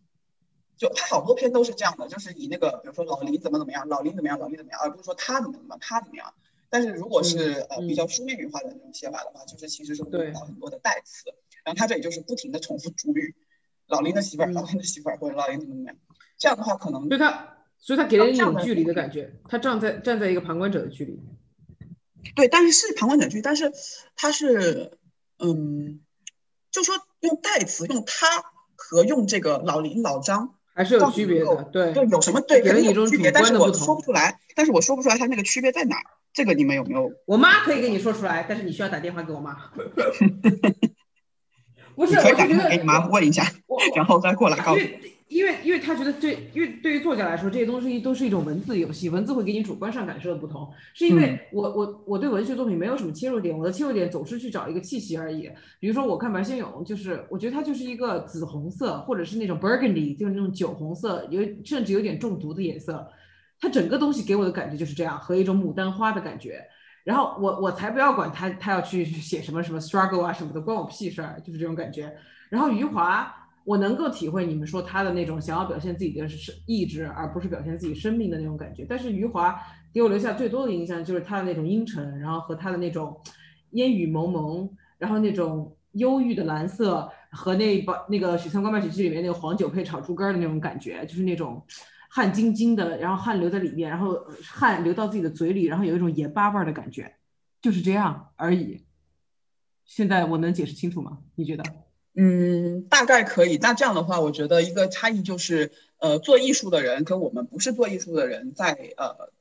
[0.82, 6.34] 就他好多篇都是这样的，就是以那个比如说老林怎么怎么样，老林怎么样，老林怎么样，而不是说他怎么怎么，他怎么样。
[6.70, 11.26] 但是如果是呃比较书面语化的那种写法的话，就是其实是会用到很多的代词。
[11.64, 13.36] 然后他这里就是不停的重复主语，
[13.86, 15.96] 老林的媳妇儿，老林的媳妇儿，或者老林怎么怎么样。
[16.36, 21.20] 这样的话可能所以他所以他给人一种距离的感觉，他站在站在一个旁观者的距离。
[22.34, 23.72] 对，但是是旁观者距，但是
[24.16, 24.98] 他是。
[25.44, 26.00] 嗯，
[26.70, 28.44] 就说用代词用他
[28.76, 35.96] 和用这个老林老张还是有区别的，对，就有什么对，给了一种区别，但是我说不出来，但是我说不出来它那个区别在哪，
[36.32, 37.10] 这个你们有没有？
[37.26, 39.56] 我妈可以跟你说出来，但是你需要打电话给我妈。
[41.94, 43.44] 不是，我打电话给你妈问一下，
[43.94, 44.80] 然后再过来告诉。
[45.32, 50.70] 因为，因为他觉得对，因为对于作家来说，这些东西都是一种文字游戏，文字会给你主观上感受的不同。
[50.92, 55.50] 是因为我，我，我对文学作品没有什么切入点，我的切入点总是去找一个气息而已。
[55.80, 63.08] 比如说，我看白先勇，就是我觉得他就是一个紫红色，或者是那种 burgundy，就是那种酒红色，有甚至有点中毒的颜色。
[63.58, 66.62] 他整个东西给我的感觉就是这样，和一种牡丹花的感觉。
[67.04, 72.14] 然后我，我才不要管他，他要去写什么什么 struggle 啊什么的，关我屁事儿，就是这种感觉。
[72.50, 73.34] 然后余华。
[73.64, 78.84] 我能够体会你们说他的那种想要表现自己的是意志，而不是表现自己生命的那种感觉。
[78.88, 79.60] 但是余华
[79.92, 83.20] 给我留下最多的印象就是他的那种阴沉，然后和他的那种
[83.70, 91.64] 烟雨蒙蒙，然后那种忧郁的蓝色和那把那个《许三观卖血记》里面那个黄酒配炒猪肝的那种感觉，就是那种
[92.10, 97.14] 汗津津的，然后汗流在里面，然后汗流到自己的嘴里，然后有一种盐巴味的感觉，
[97.60, 98.84] 就是这样而已。
[99.84, 101.18] 现在我能解释清楚吗？
[101.34, 101.62] 你觉得？
[102.14, 103.56] 嗯，大概可以。
[103.56, 109.32] 那这样的话，我觉得一个差异就是，呃，做艺术的人跟我们不是做艺术的人，在呃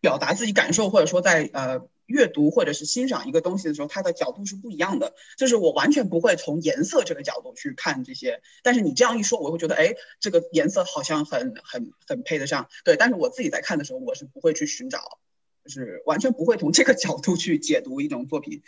[0.00, 5.14] 表达自己感受，或者说在呃阅读或者是欣赏一个东西的时候，它的角度是不一样的。
[5.38, 12.68] 就是我完全不会从颜色这个角度去看这些，但是你这样一说，我会觉得，哎，这个颜色好像很很很配得上。
[12.84, 15.18] 对，但是我自己在看的时候，我是不会去寻找，
[15.64, 18.62] 就是完全不会从这个角度去解读一种作品。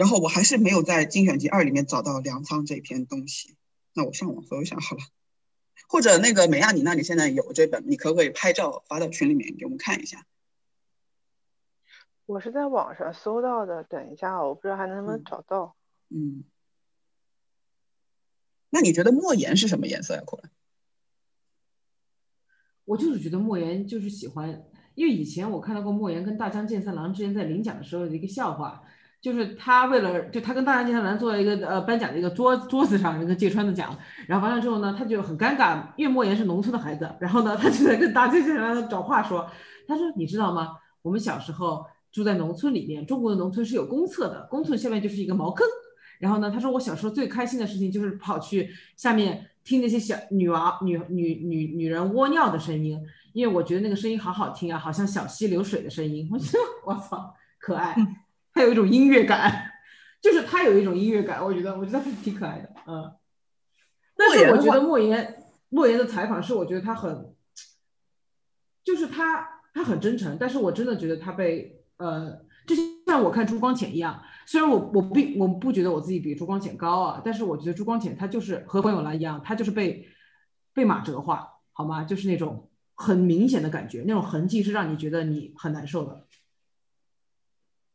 [0.00, 3.58] 然后我还是没有在精选集二里面找到粮仓这篇东西，
[3.92, 5.02] 那我上网搜一下好了。
[5.90, 10.24] 或者那个美亚，你那里现在有这本，你可不可以拍照发到群里面给我们看一下？
[12.24, 15.76] 我是在网上搜到的，等一下，我不知道还能不能找到。
[16.08, 16.44] 嗯。
[18.70, 20.22] 那你觉得莫言是什么颜色呀？
[22.86, 28.82] 我就是觉得莫言就是喜欢，因为以前我看到过莫言跟大江健三郎之前在领奖的时候的一个笑话。
[29.20, 33.94] 就是他为了就他跟大江健三郎坐在一个呃颁奖的一个桌桌子上，那个芥川的奖，
[34.26, 39.46] 然后完了之后呢，他就很尴尬，因为莫言是农村的孩子，然后呢，他就在跟大江健三郎找话说，
[39.86, 40.76] 他说你知道吗？
[41.02, 45.66] 我们小时候住在农村里面，中国的农村是有公厕的，公厕下面就是一个茅坑，
[46.18, 52.98] 然后呢，他说我小时候最开心的事情就是跑去下面听那些小女娃女女女女人窝尿的声音，
[53.34, 57.94] 因为我觉得那个声音好好听啊，好像小溪流水的声音， 我说我操，可爱。
[58.52, 59.72] 他有一种音乐感，
[60.20, 63.12] 就是他有一种音乐感，我觉得我觉得还挺可爱的，嗯。
[64.16, 67.34] 但是我觉得莫言莫言的采访是，我觉得他很，
[68.84, 72.74] 就是他他很真诚，但是我真的觉得他被呃，就
[73.06, 80.06] 像我看朱光潜一样，虽然我我并我不觉得我自己比朱光潜高啊，但是我觉得朱光潜他就是和黄永兰一样，他就是被
[80.74, 82.04] 被马哲化，好吗？
[82.04, 86.26] 就是那种很明显的感觉，那种痕迹是让你觉得你很难受的。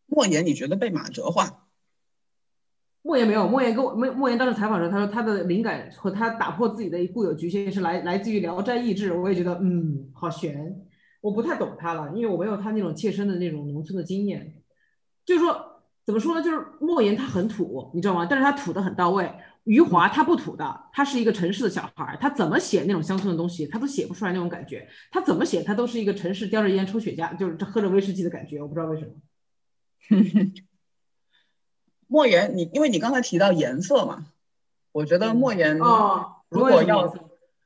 [0.06, 1.68] 莫言，你觉得被马哲化？
[3.02, 10.76] 莫言没有，莫言跟我莫莫言当时采访的时候，他说他的灵感和他打破自己的固有局限是来来自于《聊斋异志》，我也觉得嗯，好悬，
[11.22, 14.56] 我不太懂他了，因为我没有他那种切身的那种农村的经验。
[15.24, 16.42] 就是说，怎么说呢？
[16.42, 18.26] 就是莫言他很土，你知道吗？
[18.28, 19.32] 但是他土的很到位。
[19.66, 24.88] 余华他不土的，他是一个城市的小孩，他怎么写那种乡村的东西，他都写不出来那种感觉。
[25.12, 28.62] 他怎么写，他都是一个城市叼着烟抽雪茄，就是喝着威士忌的感觉。
[28.62, 29.12] 我不知道为什么。
[32.08, 34.28] 莫言，你因为你刚才提到颜色嘛，
[34.92, 37.14] 我觉得莫言哦，如果要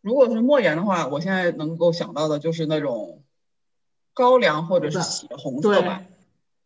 [0.01, 3.23] 如果是莫言的话，我现在能够想到的就是那种
[4.13, 6.03] 高粱或者是血红色吧，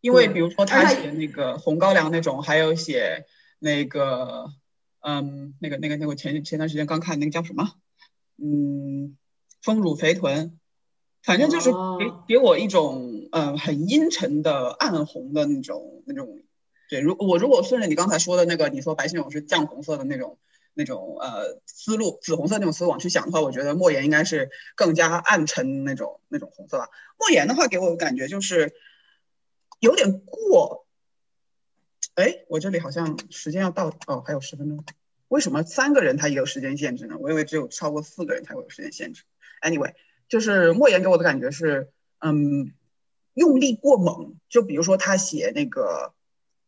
[0.00, 3.26] 因为比如说他写那个红高粱那种，还有写
[3.58, 4.52] 那个
[5.00, 7.72] 嗯那个那个那个前前段时间刚看那个叫什么？
[8.36, 9.16] 嗯
[9.62, 10.58] 丰乳肥臀。
[11.22, 16.40] 反正就是给给我一种嗯很阴沉的暗红的那种那种，
[16.88, 20.38] 对，如我如果顺着你刚才说的那个，你说白先勇是酱红色的那种
[20.72, 26.88] 那种呃思路，紫红色那种思路往去想的话，我觉得莫言应该是更加暗沉那种那种红色吧。
[27.18, 28.72] 莫言的话给我的感觉就是
[29.80, 30.86] 有点过，
[32.14, 34.84] 哎，我这里好像时间要到哦，还有十分钟，
[35.26, 37.16] 为什么三个人他也有时间限制呢？
[37.18, 39.24] 我以为只有超过四个人才会有时间限制。
[39.60, 39.94] Anyway。
[40.26, 42.72] 就是莫言给我的感觉是，嗯，
[43.34, 44.34] 用力过猛。
[44.48, 46.14] 就比如说他写那个，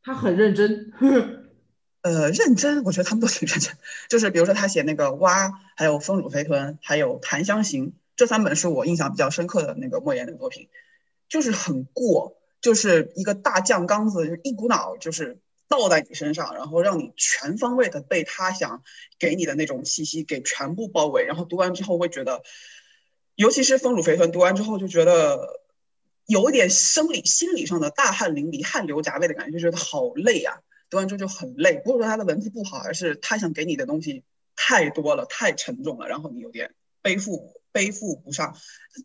[0.02, 0.92] 他很认真，
[2.02, 2.84] 呃，认真。
[2.84, 3.74] 我觉得他们都挺认真。
[4.08, 10.68] 就是比如说他写那个蛙，还有丰乳肥臀，还有檀香刑这三本是我印象比较深刻的那个莫言的作品，
[11.28, 18.82] 就是很过，就是一个大酱缸子，就一股脑就是倒在你身上，然后让你全方位的被他想
[19.18, 22.42] 给你的那种气息给全部包围，然后读完之后会觉得。
[23.34, 25.60] 尤其是丰乳肥臀，读完之后就觉得
[26.26, 30.58] 有一点生理、心理上的大汗淋漓、汗流浃背的感觉，就觉得好累啊！
[30.90, 34.22] 读完之后就很累，不是说他的文字不好，而是他想给你的东西
[34.54, 38.56] 太多了、太沉重了，然后你有点背负背负不上。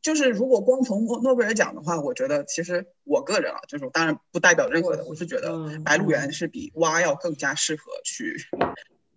[0.02, 8.38] 就是如果光从诺诺贝尔奖的话，我觉得其实我个人啊，就是当然不代表任何的，我是觉得白鹿原是比蛙要更加适合去。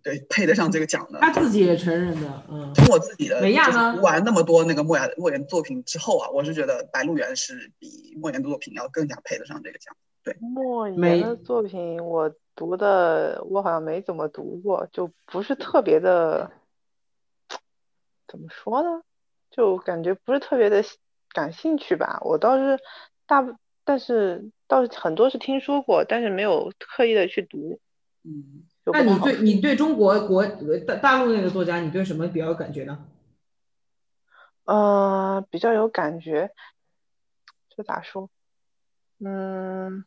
[0.05, 2.43] 对，配得上这个奖的，他自己也承认的。
[2.47, 9.95] 嗯，从我自己的美亚呢，读完那么多那个莫言莫言作品之后啊，我是觉得《白鹿原》是比莫言的作品要更加配得上这个奖。
[10.23, 16.51] 对，莫言的作品我读的，我好像没怎么读过，就不是特别的，
[18.27, 19.01] 怎么说呢？
[19.49, 20.83] 就感觉不是特别的
[21.29, 22.19] 感兴趣吧。
[22.21, 22.77] 我倒是
[23.25, 23.43] 大，
[23.83, 27.79] 但是倒是很多是听说过，但是没有刻意的去读。
[28.23, 28.65] 嗯。
[28.93, 33.05] 那你对你对中国国大大陆那个作家，你对什么比较有感觉呢？
[34.65, 36.51] 呃，比较有感觉，
[37.69, 38.29] 这咋说？
[39.19, 40.05] 嗯，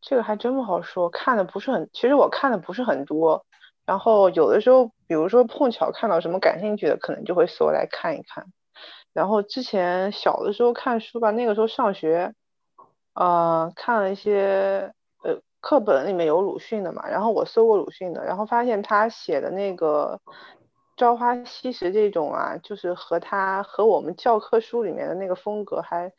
[0.00, 1.10] 这个还真不好说。
[1.10, 3.44] 看的不是很，其实我看的不是很多。
[3.84, 8.46] 然后有的时候，比如说碰巧看到什么感兴趣的，可能就会搜来看一看。
[9.12, 12.34] 然后之前小的时候看书吧，那个时候上学，
[13.14, 14.97] 呃，看了一些呃
[15.60, 20.20] 课本里面有鲁迅的嘛，然后我搜过鲁迅的，然后发现他写的那个
[20.96, 26.12] 《朝花夕拾》这种啊，就是和他和我们教科书里面的那个风格还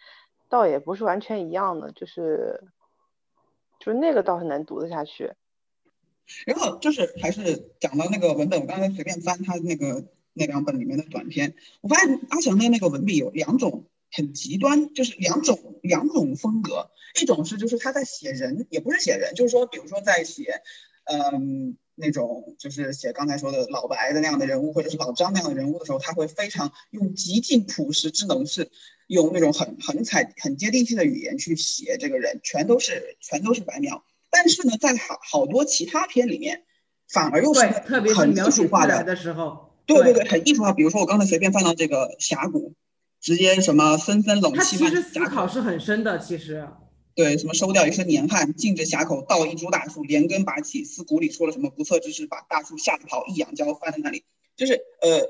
[0.49, 2.63] 倒也不是完全一样的，就是
[3.79, 5.33] 就是那个倒是能读得下去。
[6.45, 16.89] 然后就是还是讲到那个文本，我刚才随便翻他那个那两本里面的短篇，我发现阿强的那个文笔有两种很极端，就是两种两种风格，
[17.21, 20.61] 一种是就是他在写人，也不是写人，就是说比如说在写，
[21.05, 28.71] 嗯，那种就是写刚才说的老白的那样的人物，或者是老张那样的人物的时候，他会非常用极尽朴实之能事，
[29.07, 34.03] 用那种很很彩很接地气的语言去写这个人，全都是全都是白描。
[34.31, 36.63] 但是呢，在好好多其他篇里面，
[37.11, 40.71] 反而又是特别很艺术化的的时候，对对对，很艺术化。
[40.71, 42.75] 比如说我刚才随便放到这个峡谷，
[43.21, 46.67] 直接什么纷纷冷他气漫其实思考是很深的，其实。
[47.15, 54.23] 对，什么收掉一身年汗，径至峡口，倒一株大树，连根拔起，思谷里出了什么不测之事，把大树吓得跑，一仰跤翻在那里。
[54.55, 55.27] 就是呃，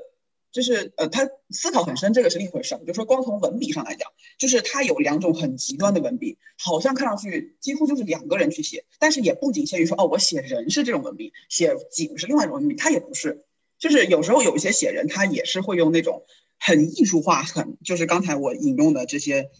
[0.52, 2.84] 就是呃，他思考很深，这个是另一回事儿。
[2.86, 13.44] 就说光从文笔上来讲，就是他有两种很极端的文笔，好像看上去几乎就是两个人去写，但是也不仅限于说哦，我写人是这种文笔，写景是另外一种文笔，他也不是。
[13.80, 16.24] 就是有时候有一些写人，他也是会用那种
[16.60, 19.50] 很艺术化、很就是刚才我引用的这些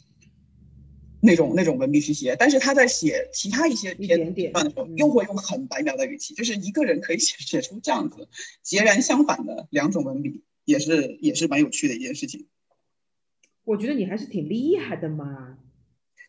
[1.22, 8.28] 那种那种文笔去写，但是他在写其他一些一篇点点段的时候，嗯又会用很白描的语气，就是一个人可以 写写出这样子
[8.62, 12.46] 截然相反的两种文笔，也是也是蛮有趣的一件事情。
[13.64, 15.58] 我觉得你还是挺厉害的嘛。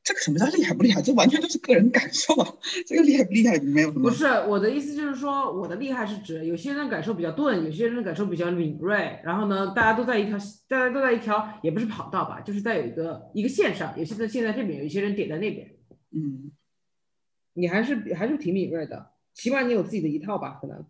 [0.04, 1.02] 这个什么叫厉害不厉害？
[1.02, 2.58] 这完全就是个人感受啊！
[2.88, 4.10] 这个厉害不厉害没有什么。
[4.10, 10.38] 不是我的意思，就是说我的厉害是指有些人感受比较钝，有些人感受比较敏锐，然后呢，大家都在一条，
[10.68, 15.76] 大家都在一条，也不是跑道吧，就是在有一个一个线上，有些人线在这边，有些人点在那边。
[16.10, 16.52] 嗯，
[17.54, 20.84] 你还是还是挺敏锐的，起码你有自己的一套吧，可能。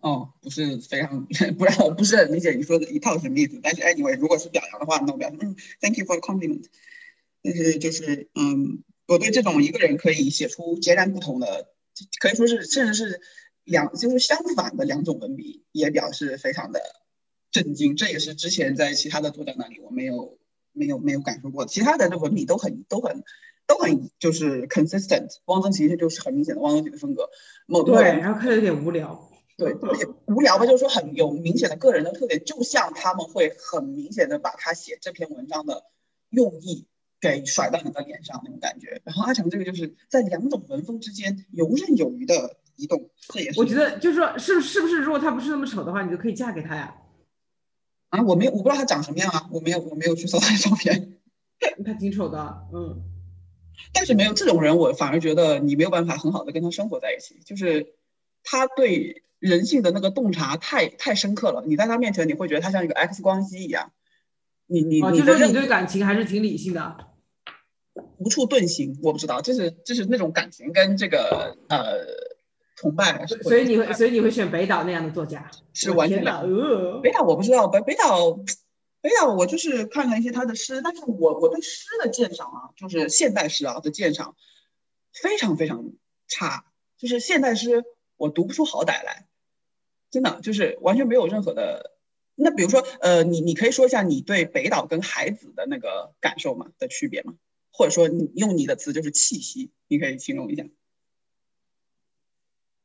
[0.00, 1.26] 哦，不是非常
[1.58, 3.60] 不然我不是很理解你说的一套什么意思。
[3.62, 6.64] 但是 anyway，如果是表扬的话，那我表示嗯，thank you for the compliment。
[7.42, 11.68] 但是就是嗯，我对这种一个人可以写出截然不同的，
[12.20, 13.20] 可以说是甚至是
[13.64, 16.80] 两就是相反的两种文笔，也表示非常的
[17.50, 17.96] 震惊。
[17.96, 20.38] 这也是之前在其他的作家那里我没有
[20.72, 23.22] 没有没有感受过，其他的这文笔都很都很
[23.66, 25.36] 都很就是 consistent。
[25.46, 27.30] 汪曾祺就是很明显的汪曾祺的风格，
[27.66, 29.30] 某对，然后看着有点无聊。
[29.56, 35.84] 对，也 无聊吧，就是说很有明显的个人的特点，就像他们会很明显的把他写这篇文章的
[36.28, 36.86] 用意
[37.20, 39.00] 给甩到你的脸上那种感觉。
[39.04, 46.94] 然后阿强这个就是在两种文风之间游刃有余的移动，这也是我觉得就是说，是是不是如果他不是那么丑的话，你就可以嫁给他呀？
[48.10, 51.18] 啊，我没有我不知道他长什么样啊，我没有我没有去搜他的照片，
[51.84, 53.02] 他挺丑的，嗯。
[53.92, 57.94] 但是没有这种人，我反而觉得你没有办法很好的跟他生活在一起，就是
[58.42, 63.92] 他对人性的那个洞察太太深刻了，你在他面前你会觉得他像一个 X 光机一样。
[64.66, 66.96] 你你哦，你就说你对感情还是挺理性的。
[68.18, 72.04] 无处遁形，我不知道，就是就是那种感情跟这个呃
[72.74, 75.50] 崇拜，所所以你会，所以你会选北岛那样的作家？
[75.72, 78.32] 是完全的，呃，北岛我不知道，北北岛
[79.00, 84.34] 北岛我就是看了一些他的诗，但是我我对诗的鉴赏啊，就是现代诗啊的鉴赏
[85.12, 85.84] 非常非常
[86.26, 86.64] 差，
[86.98, 87.84] 就是现代诗
[88.16, 89.26] 我读不出好歹来，
[90.10, 91.95] 真的就是完全没有任何的。
[92.36, 96.66] 那比如说，呃，你你可以说一下你对北岛跟海子的那个感受吗？
[96.78, 97.34] 的区别吗？
[97.72, 100.64] 或者说你用你的词就是气息，你可以形容一下。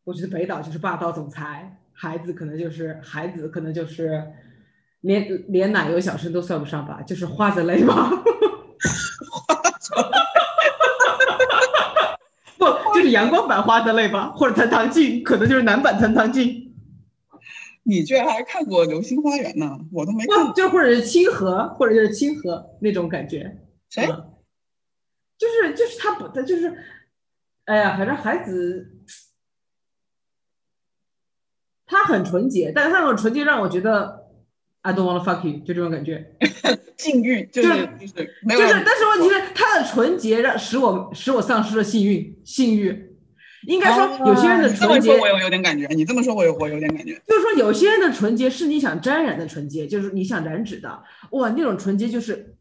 [0.03, 4.31] 我觉得北岛就是霸道总裁，孩子可能就是孩子，可能就是
[5.01, 8.09] 连连奶油小生都算不上吧，就是花泽类吧。
[12.57, 16.70] 不，就是阳光版花泽类吧，或者藤堂静，可能就是男版藤堂静。
[17.91, 19.77] 你居然还看过《流星花园》呢？
[19.91, 23.57] 我都没看过，就或者是清河，或者就是清河那种感觉。
[23.89, 24.05] 谁？
[24.05, 24.27] 嗯
[25.37, 26.71] 就是就是他不，他就是，
[27.65, 29.01] 哎呀，反正孩子，
[31.87, 34.29] 他很纯洁，但是他那种纯洁让我觉得
[34.81, 36.35] I don't wanna fuck you，就这种感觉。
[36.95, 37.69] 禁欲就是
[37.99, 43.10] 就是没有就是，但是问题是他的纯洁让使我使我丧失了性欲，性欲。
[43.67, 47.13] 应该说有些人的纯洁，说我有有点感觉，你这么说我有我有点感觉。
[47.27, 52.55] 就是说有些人的纯洁是你想沾染的纯洁，就是你想染指的，哇，那种纯洁就是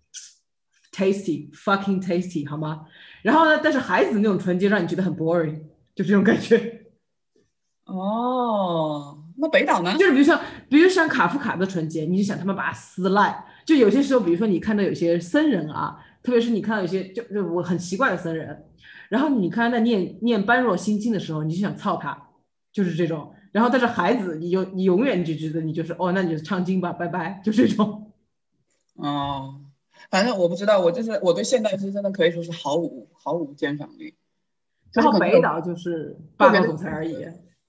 [0.92, 2.82] tasty fucking tasty 好吗？
[3.22, 5.60] 然后呢，但是孩子那种纯洁让你觉得很 boring，
[5.94, 6.80] 就这种感觉。
[7.86, 9.96] 哦，那北岛呢？
[9.98, 10.38] 就是比如说，
[10.68, 13.44] 比如像卡夫卡的纯洁，你就想他们把它撕烂。
[13.66, 18.66] 就有些时候，比如说你看到有些僧人啊，特别是你看到有些就就我很奇怪的僧人，
[19.08, 22.30] 然后你看他在念念般若心经的时候，你就想操他，
[22.72, 23.34] 就是这种。
[23.52, 28.12] 然后但是孩子，你就你永远就觉得你就是哦，那你就唱经吧，拜拜，就这种。
[28.94, 29.60] 哦，
[30.10, 34.14] 反正我不知道，我就是我对现代诗真的可以说是毫无毫无鉴赏力。
[34.92, 37.16] 然后北岛就是霸道总裁而已，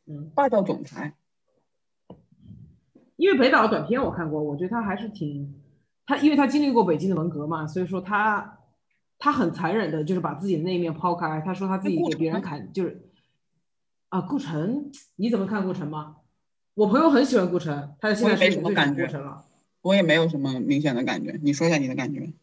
[0.08, 1.16] 嗯，霸道总裁。
[3.16, 5.61] 因为北岛的短片我看过，我觉得他还是挺
[6.12, 8.60] 他，因为他经历过北京的文革嘛，所以说他
[9.18, 11.40] 他很残忍的，就是把自己的那一面抛开。
[11.40, 13.10] 他说他自己给别人砍，就是
[14.10, 16.18] 啊，顾城，你怎么看顾城吗？
[16.74, 19.46] 我朋友很喜欢顾城，他现在没什么感觉了。
[19.84, 22.34] 我也没有什么明显的感觉，你说一下你的感觉。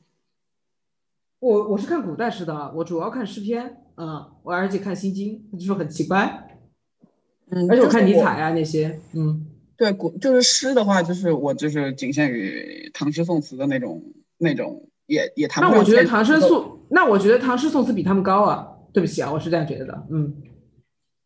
[1.40, 6.58] 我我是看古代诗的，我主要看诗篇，嗯，我而且看心经，就说很奇怪，
[7.50, 9.46] 嗯，而且我看尼采啊那些，嗯，
[9.78, 14.02] 对，古就是诗的话，就是我就是仅限于唐诗宋词的那种
[14.36, 20.42] 那种，也也谈不那我觉得唐诗宋，那我觉得唐诗宋词比他们高啊，对不起啊，我是这样觉得的，嗯。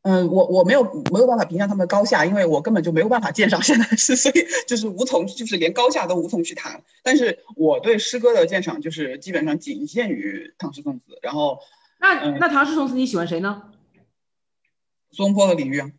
[0.04, 0.82] 嗯，我我没有
[1.12, 6.82] 没有办法评价他们的高下，因为我根本就没有办法鉴赏现代诗， 所以就是无从，就是连高下都无从去谈。
[7.04, 11.04] 但是我对诗歌的鉴赏就是基本上仅限于唐诗宋词。
[11.22, 11.60] 然后，
[12.00, 13.62] 那那唐诗宋词你喜欢谁呢？
[15.12, 15.92] 苏东坡和李煜。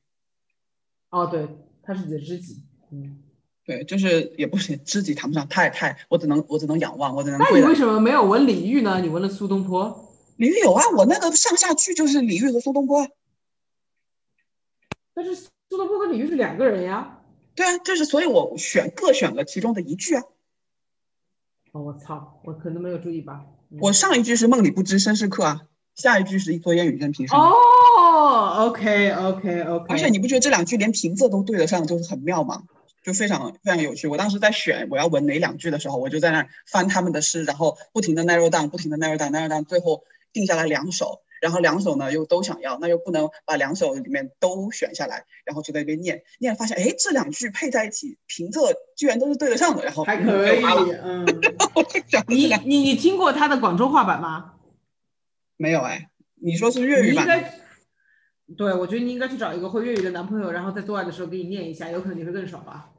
[1.10, 1.48] 哦，对，
[1.84, 2.64] 他是你的知己。
[2.92, 3.20] 嗯，
[3.66, 7.40] 对，就是也不是知己谈不上，太太，我只能我只能仰望，我只能。
[7.40, 9.02] 那你为什么没有问李煜呢？
[9.02, 10.10] 你问了苏东坡？
[10.38, 13.08] 李煜有啊，我那个上下句就是李煜和苏东坡。
[15.14, 17.20] 但是苏东坡和李煜是两个人呀。
[17.56, 20.24] 对啊，就是所以我选各选了其中的一句啊。
[21.72, 23.46] 哦，我操，我可能没有注意吧。
[23.80, 25.62] 我上一句是梦里不知身是客啊，
[25.96, 27.40] 下一句是一蓑烟雨任平生。
[27.40, 27.54] 哦
[28.34, 29.86] ，OK OK OK。
[29.90, 32.64] 而且你不觉得这两句连平仄都对得上，就是很妙吗？
[33.04, 34.08] 就非常非常有趣。
[34.08, 41.22] 我当时在选我要纹哪两句的时候，我就在那翻他们的诗，然后不停的 narrow down，不停的 narrow down，narrow down，最后定下来两首。
[41.42, 50.64] 然后两首呢又都想要，那又不能把两首里面都选下来，然后就在那边念念，发现哎这两句配在一起，平仄居然都是对得上的，然后还可以，
[51.04, 51.26] 嗯，
[52.30, 54.54] 你你你听过他的广州话版吗？
[55.58, 56.08] 没有哎，
[56.42, 57.28] 你说是粤语版？
[58.58, 62.90] 对，我觉得你应该去找一个会粤语的男朋友，然后在做爱的时候给你念一下，有可能你会更爽吧。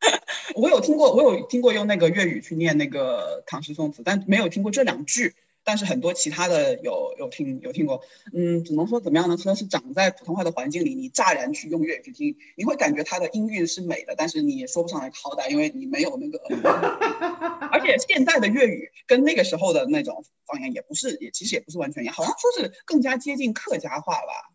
[0.56, 5.34] 我有听过，我有听过用那个粤语去念那个唐诗宋词，但没有听过这两句。
[5.64, 8.02] 但是很多其他的有有听有听过，
[8.34, 9.36] 嗯，只能说怎么样呢？
[9.36, 16.40] 说是长在普通话的环境里，你乍然去用粤语去听，你会感觉它的音韵是美的，但是你也说不上来好歹，因为你没有那个。
[17.70, 24.50] 而且现在的粤语跟那个时候的那种方言也不是，也其实也不是完全一样，好像说是更加接近客家话吧？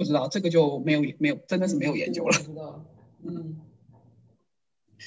[0.00, 2.32] 不知道这个就没有没有真的是没有研究了。
[2.32, 2.82] 知道，
[3.22, 3.60] 嗯。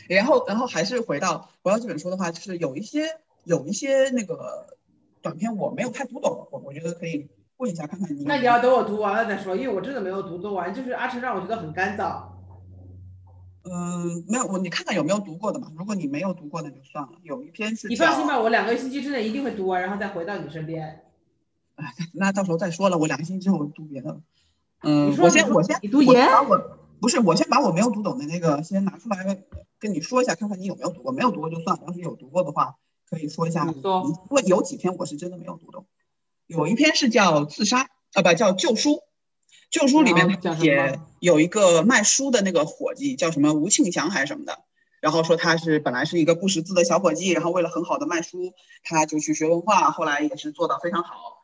[0.07, 3.19] 然后然后还是回到回到这本书的话，就是有一些。
[3.45, 4.77] 有一些那个
[5.21, 7.27] 短片我没有太读懂，我我觉得可以
[7.57, 8.23] 问一下看看你。
[8.23, 12.23] 那你要等我读完了再说，因为我真的没有读读完，就是阿成让我觉得很干燥。
[13.63, 15.73] 嗯，没有我你看看有没有读过的嘛？
[15.75, 17.19] 如果你没有读过那就算了。
[17.21, 17.89] 有一篇是。
[17.89, 21.03] 你放心吧，我两个星期之内一定会读完，然后再回到你身边。
[21.75, 24.21] 哎，那到时候再说了，我两个星期之后我读别的。
[24.83, 26.29] 嗯，我先我先你读研？
[27.01, 29.43] 不是，我先把我没有读懂的那个先拿出来
[29.79, 31.11] 跟你说一下，看看你有没有读过。
[31.11, 32.75] 没有读过就算了，要是有读过的话。
[33.09, 35.85] 可以说一下，因为有几篇我是真的没有读懂，
[36.47, 39.01] 有一篇是叫自杀，啊不叫旧书，
[39.69, 44.63] 旧书里面也有一个卖书的那个伙计叫什么吴庆祥还是什么的，
[44.99, 51.42] 然后说他是本来是一个不识字的小伙计，然后为了很好的卖书，他就去学文化，后来也是做到非常好，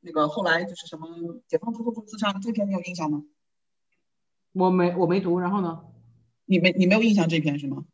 [0.00, 1.08] 那个后来就是什么
[1.46, 3.24] 解放之后就自杀，这篇你有印象吗？
[4.52, 5.80] 我没我没读，然后呢？
[6.46, 7.84] 你没你没有印象这篇是吗？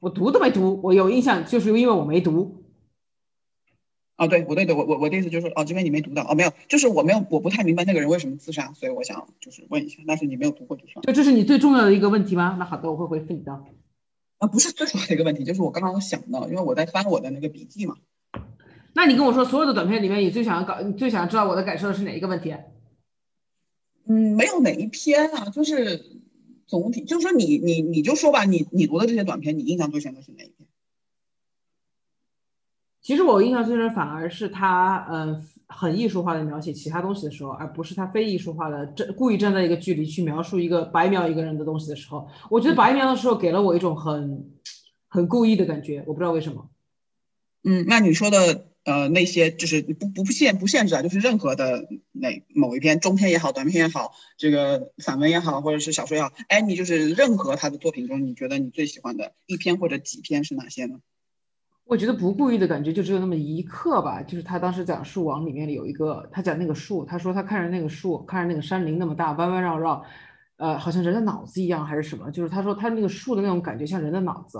[0.00, 2.64] 我读都没读，我有印象，就是因为我没读。
[4.16, 11.00] 哦，对，我对对，我我我的意思就是，哦，这边你没读到，哦，没有，就是我没有，我不太明白那个人为什么自杀，所以我想就是问一下，但是你没有读过就算。
[11.02, 12.56] 就这是你最重要的一个问题吗？
[12.58, 13.52] 那好的，我会回复你的。
[14.38, 17.96] 啊，不是最重要的一个问题，就是我刚刚想到，因为我在翻我的那个笔记嘛。
[18.98, 22.52] 那你跟我说，所有的短片里面，你最想要搞，你最想知道我的感受的是哪一个问题？
[24.08, 26.18] 嗯，没有哪一篇啊，就是。
[26.66, 30.68] 总体就是说，你你你就说吧，你你读的这些短片，你印象最深的是哪一篇？
[33.00, 42.28] 其实我印象最深反而是他，嗯，很艺术化的描写其他东西的时候，而不是他非艺术化的这故意站在一个距离去描述一个白描一个人的东西的时候。
[42.50, 44.50] 我觉得白描的时候给了我一种很
[45.08, 46.68] 很故意的感觉，我不知道为什么。
[47.64, 61.00] 嗯，那你说的呃那些就是不不限不限制啊，就是任何的哪某一篇中篇也好，短篇也好，这个散文也好，或者是小说也好，哎，你就是任何他的作品中，你觉得你最喜欢的一篇或者几篇是哪些呢？
[61.84, 70.04] 我觉得不故意的感觉就只有那么一刻吧，就是他当时讲树王里面有一个，他讲那个树，他说他看着那个树，看着那个山林那么大，弯弯绕绕，
[70.58, 74.58] 呃，好像人的脑子一样还是什么，就是他说他那个树的那种感觉像人的脑子，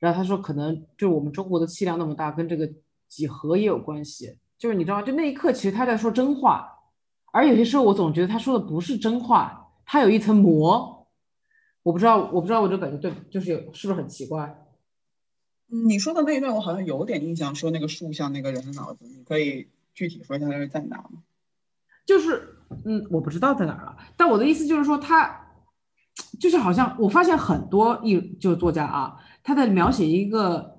[0.00, 2.68] 然后他说可能就是我们中国的气量那么大，跟这个
[3.08, 5.02] 几何也有关系，就是你知道吗？
[5.02, 6.68] 就那一刻其实他在说真话，
[7.32, 11.08] 而有些时候我总觉得他说的不是真话，他有一层膜，
[11.82, 14.66] 我不知道我不知道我这感觉对，就是有是不是很奇怪？
[15.66, 21.22] 你说的那一段我好像有点印象，说那个树像那个人的脑子，你可以具体说一下它是在哪吗？
[22.06, 22.56] 就是，
[22.86, 23.96] 嗯，我不知道在哪儿了。
[24.16, 25.46] 但我的意思就是说，他
[26.40, 30.77] 就是好像我发现很多艺就是作家啊，他在描写一个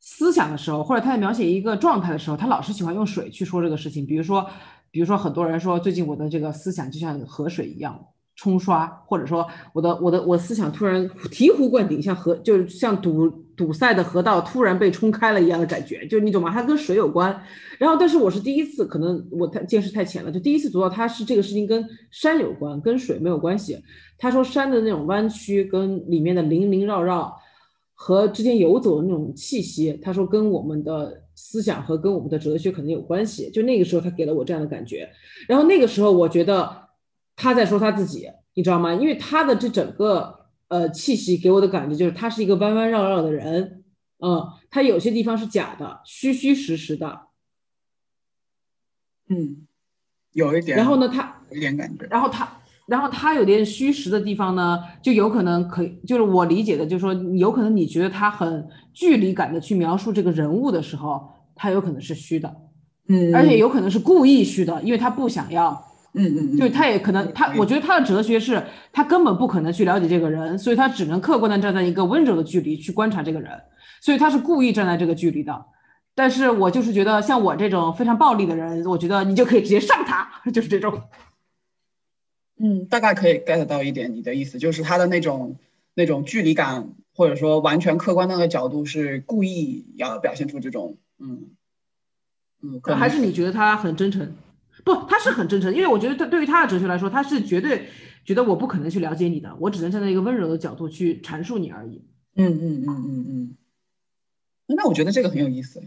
[0.00, 4.06] 思想的时候，或者他在描写一个状态的时候，他老是喜欢用水去说这个事情。
[4.06, 4.46] 比如说，
[4.90, 7.98] 比如说很多人说最近我的这个思想就像河水一样。
[8.40, 16.48] 冲刷，或者说我的我的我思想突然醍醐灌顶，像河就是像堵堵塞的河道突然被冲开了一样的感觉，就你懂吗？
[16.48, 17.36] 它跟水有关。
[17.78, 23.76] 然后，但是我是第一次，可能我太见识太浅了，就第一次读到它是这个事情跟山有关，跟水没有关系。
[24.16, 27.36] 他说山的那种弯曲跟里面的零零绕绕
[28.00, 33.50] 和之间游走的那种气息，他说跟我们的思想和跟我们的哲学可能有关系。
[33.50, 35.10] 就那个时候，他给了我这样的感觉。
[35.48, 36.88] 然后那个时候，我觉得。
[37.40, 38.92] 他在说他自己，你知道吗？
[38.92, 43.84] 因为他的这整个呃气息给我的感觉就是他是一个弯弯绕绕的人，
[44.18, 47.26] 嗯，他有些地方是假的，虚虚实实的，
[49.28, 49.68] 嗯，
[50.32, 50.76] 有一点。
[50.76, 52.06] 然后呢，他有一点感觉。
[52.10, 52.57] 然后他，
[52.88, 62.52] 然后他有点虚实的地方呢，就有可能可以，就是我理解的，就是说有可能你觉得他很距离感的去描述这个人物的时候，他有可能是虚的，
[63.08, 65.84] 嗯，而且有可能是故意虚的，因为他不想要。
[66.14, 68.60] 嗯嗯，就是他也可能，他我觉得他的哲学是，
[68.90, 73.52] 他根本不可能去了解这个人，所以他只能客观的站在一个温柔的距离去观察这个人，
[74.00, 75.54] 所以他是故意站在这个距离的。
[76.14, 80.98] 但是我就是觉得像我这种非常暴力的人，我觉得你就可以直接上他， 就是这种。
[82.58, 85.56] 嗯，大概可以 get 到一点你的意思，就是他的那种
[85.94, 91.50] 那种距离感，或者说完全客观那个角度是故意要表现出这种，嗯
[92.62, 94.34] 嗯，还是你觉得他很真诚？
[94.84, 97.88] 不，他是很真诚，因为我觉得他对于他的哲学来说，他是绝对
[98.24, 102.04] 觉得我不可能去了解你的，我只能站在一个温柔的角度去阐述你而已。
[102.34, 103.56] 嗯嗯嗯嗯嗯。
[104.66, 105.82] 那我觉得这个很有意思，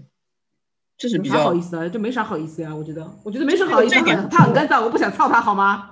[0.98, 2.76] 这是比较好意思啊，就没啥好意思呀。
[2.76, 3.96] 我觉得，我觉得没什么好意思。
[4.30, 5.91] 他很干燥，我不想操他，好吗？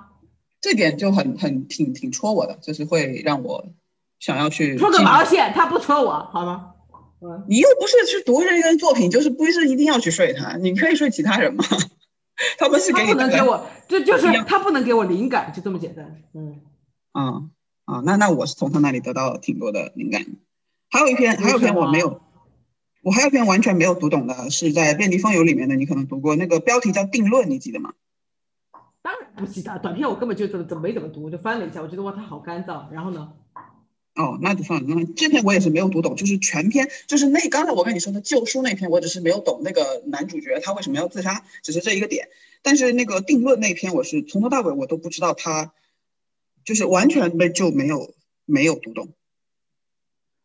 [0.60, 3.72] 这点就很很挺挺戳我的，就是会让我
[4.18, 6.74] 想要去戳个毛线，他不戳我，好吗？
[7.48, 11.64] 你又不是去读人家作品，就是不是一定要去睡他，你可以睡其他人嘛。
[12.58, 16.22] 他们是给不能给我，这就是他不能给我灵感，就这么简单。
[16.32, 16.62] 嗯，
[17.12, 17.42] 啊
[17.84, 20.24] 啊，那那我是从他那里得到挺多的灵感。
[20.88, 22.22] 还有一篇，还有一篇我没有，
[23.02, 27.92] 我还有一篇完全没有读懂的，是在《遍地风油》里面的，你可能读过，那个标题叫《定论》，你记得吗？
[29.02, 32.90] 当然不记得，短篇我根本就怎么没怎么读，就翻了一下，我觉得哇，它好干燥。
[32.92, 33.32] 然后呢？
[34.16, 34.94] 哦，那就算了。
[34.94, 42.28] 那这篇我也是没有读懂，就是全篇，就是那刚才我跟你说的旧书那篇，我只是没有懂那个男主角他为什么要自杀，只是这一个点。
[42.60, 45.72] 但是那个定论那篇，我是从头到尾我都不知道他，
[46.64, 48.12] 就是完全没就没有
[48.44, 49.08] 没有读懂。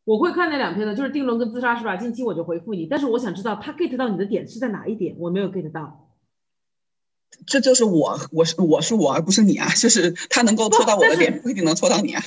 [0.05, 1.97] 我会看那两篇的，就是定论跟自杀是吧？
[1.97, 2.85] 近期我就回复你。
[2.85, 6.04] 但是我想知道他 get 到你的点是在哪一点，我没有 get 到。
[7.45, 9.67] 这就是我，我是我是我，而不是你啊！
[9.75, 12.23] 就是他能够戳到我的点，不一定能戳到你啊。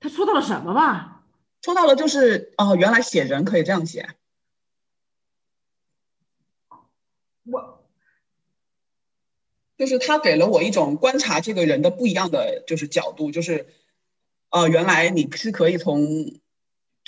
[0.00, 1.24] 他戳到了什么吧？
[1.60, 4.10] 戳到了就是哦，原来写人可以这样写。
[7.44, 7.84] 我
[9.76, 13.66] 就是他给了我一种观察这个人的不一样的就是角度，就是
[14.50, 16.38] 呃，原来你是可以从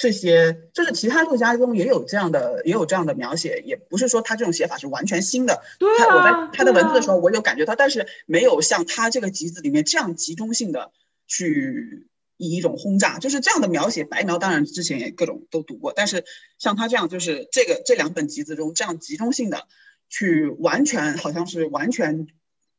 [0.00, 5.62] 这些，就是其他作家中也有这样的也有这样的描写，也不是说他这种写法是完全新的。
[5.78, 10.90] 对啊，我在他的文字的时候，我有感觉到，但是没有像他这个集子里面这样集中性的
[11.26, 12.06] 去。
[12.42, 14.02] 以一种轰炸，就是这样的描写。
[14.04, 16.24] 白描当然之前也各种都读过，但是
[16.58, 19.68] 像他这样，就是这个这两本集子中这样集中性的
[20.08, 22.28] 去完全好像是完全，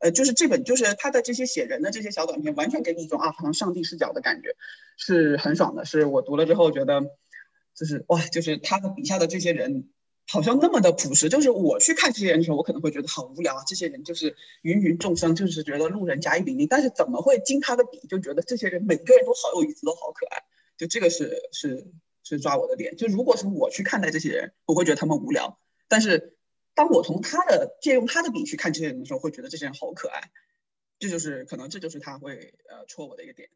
[0.02, 4.56] 呃，就是这本就是他的这些写人的这些小短片，完全给你一种啊，好像上帝视角的感觉，
[4.98, 5.86] 是很爽的。
[5.86, 7.02] 是我读了之后觉得，
[7.76, 9.90] 就是哇，就是他的笔下的这些人。
[10.28, 13.64] 好像那么的朴实，就是我去看这些人的时候，我可能会觉得好无聊啊。
[13.68, 20.44] 这些人就是芸芸众生，就是觉得路人甲乙丙丁，但是怎么会经他的笔，就觉得这些人每个人都好有意思，都好可爱。
[20.78, 21.88] 就这个是是
[22.24, 22.96] 是抓我的点。
[22.96, 25.60] 就如果是我去看待这些人，我会觉得他们无聊。
[25.90, 26.38] 但是
[26.74, 30.32] 当我从他的借用他的笔去看这些人的时候，会觉得这些人好可爱。
[31.00, 33.50] 这就是可能这就是他会呃戳我的一个点。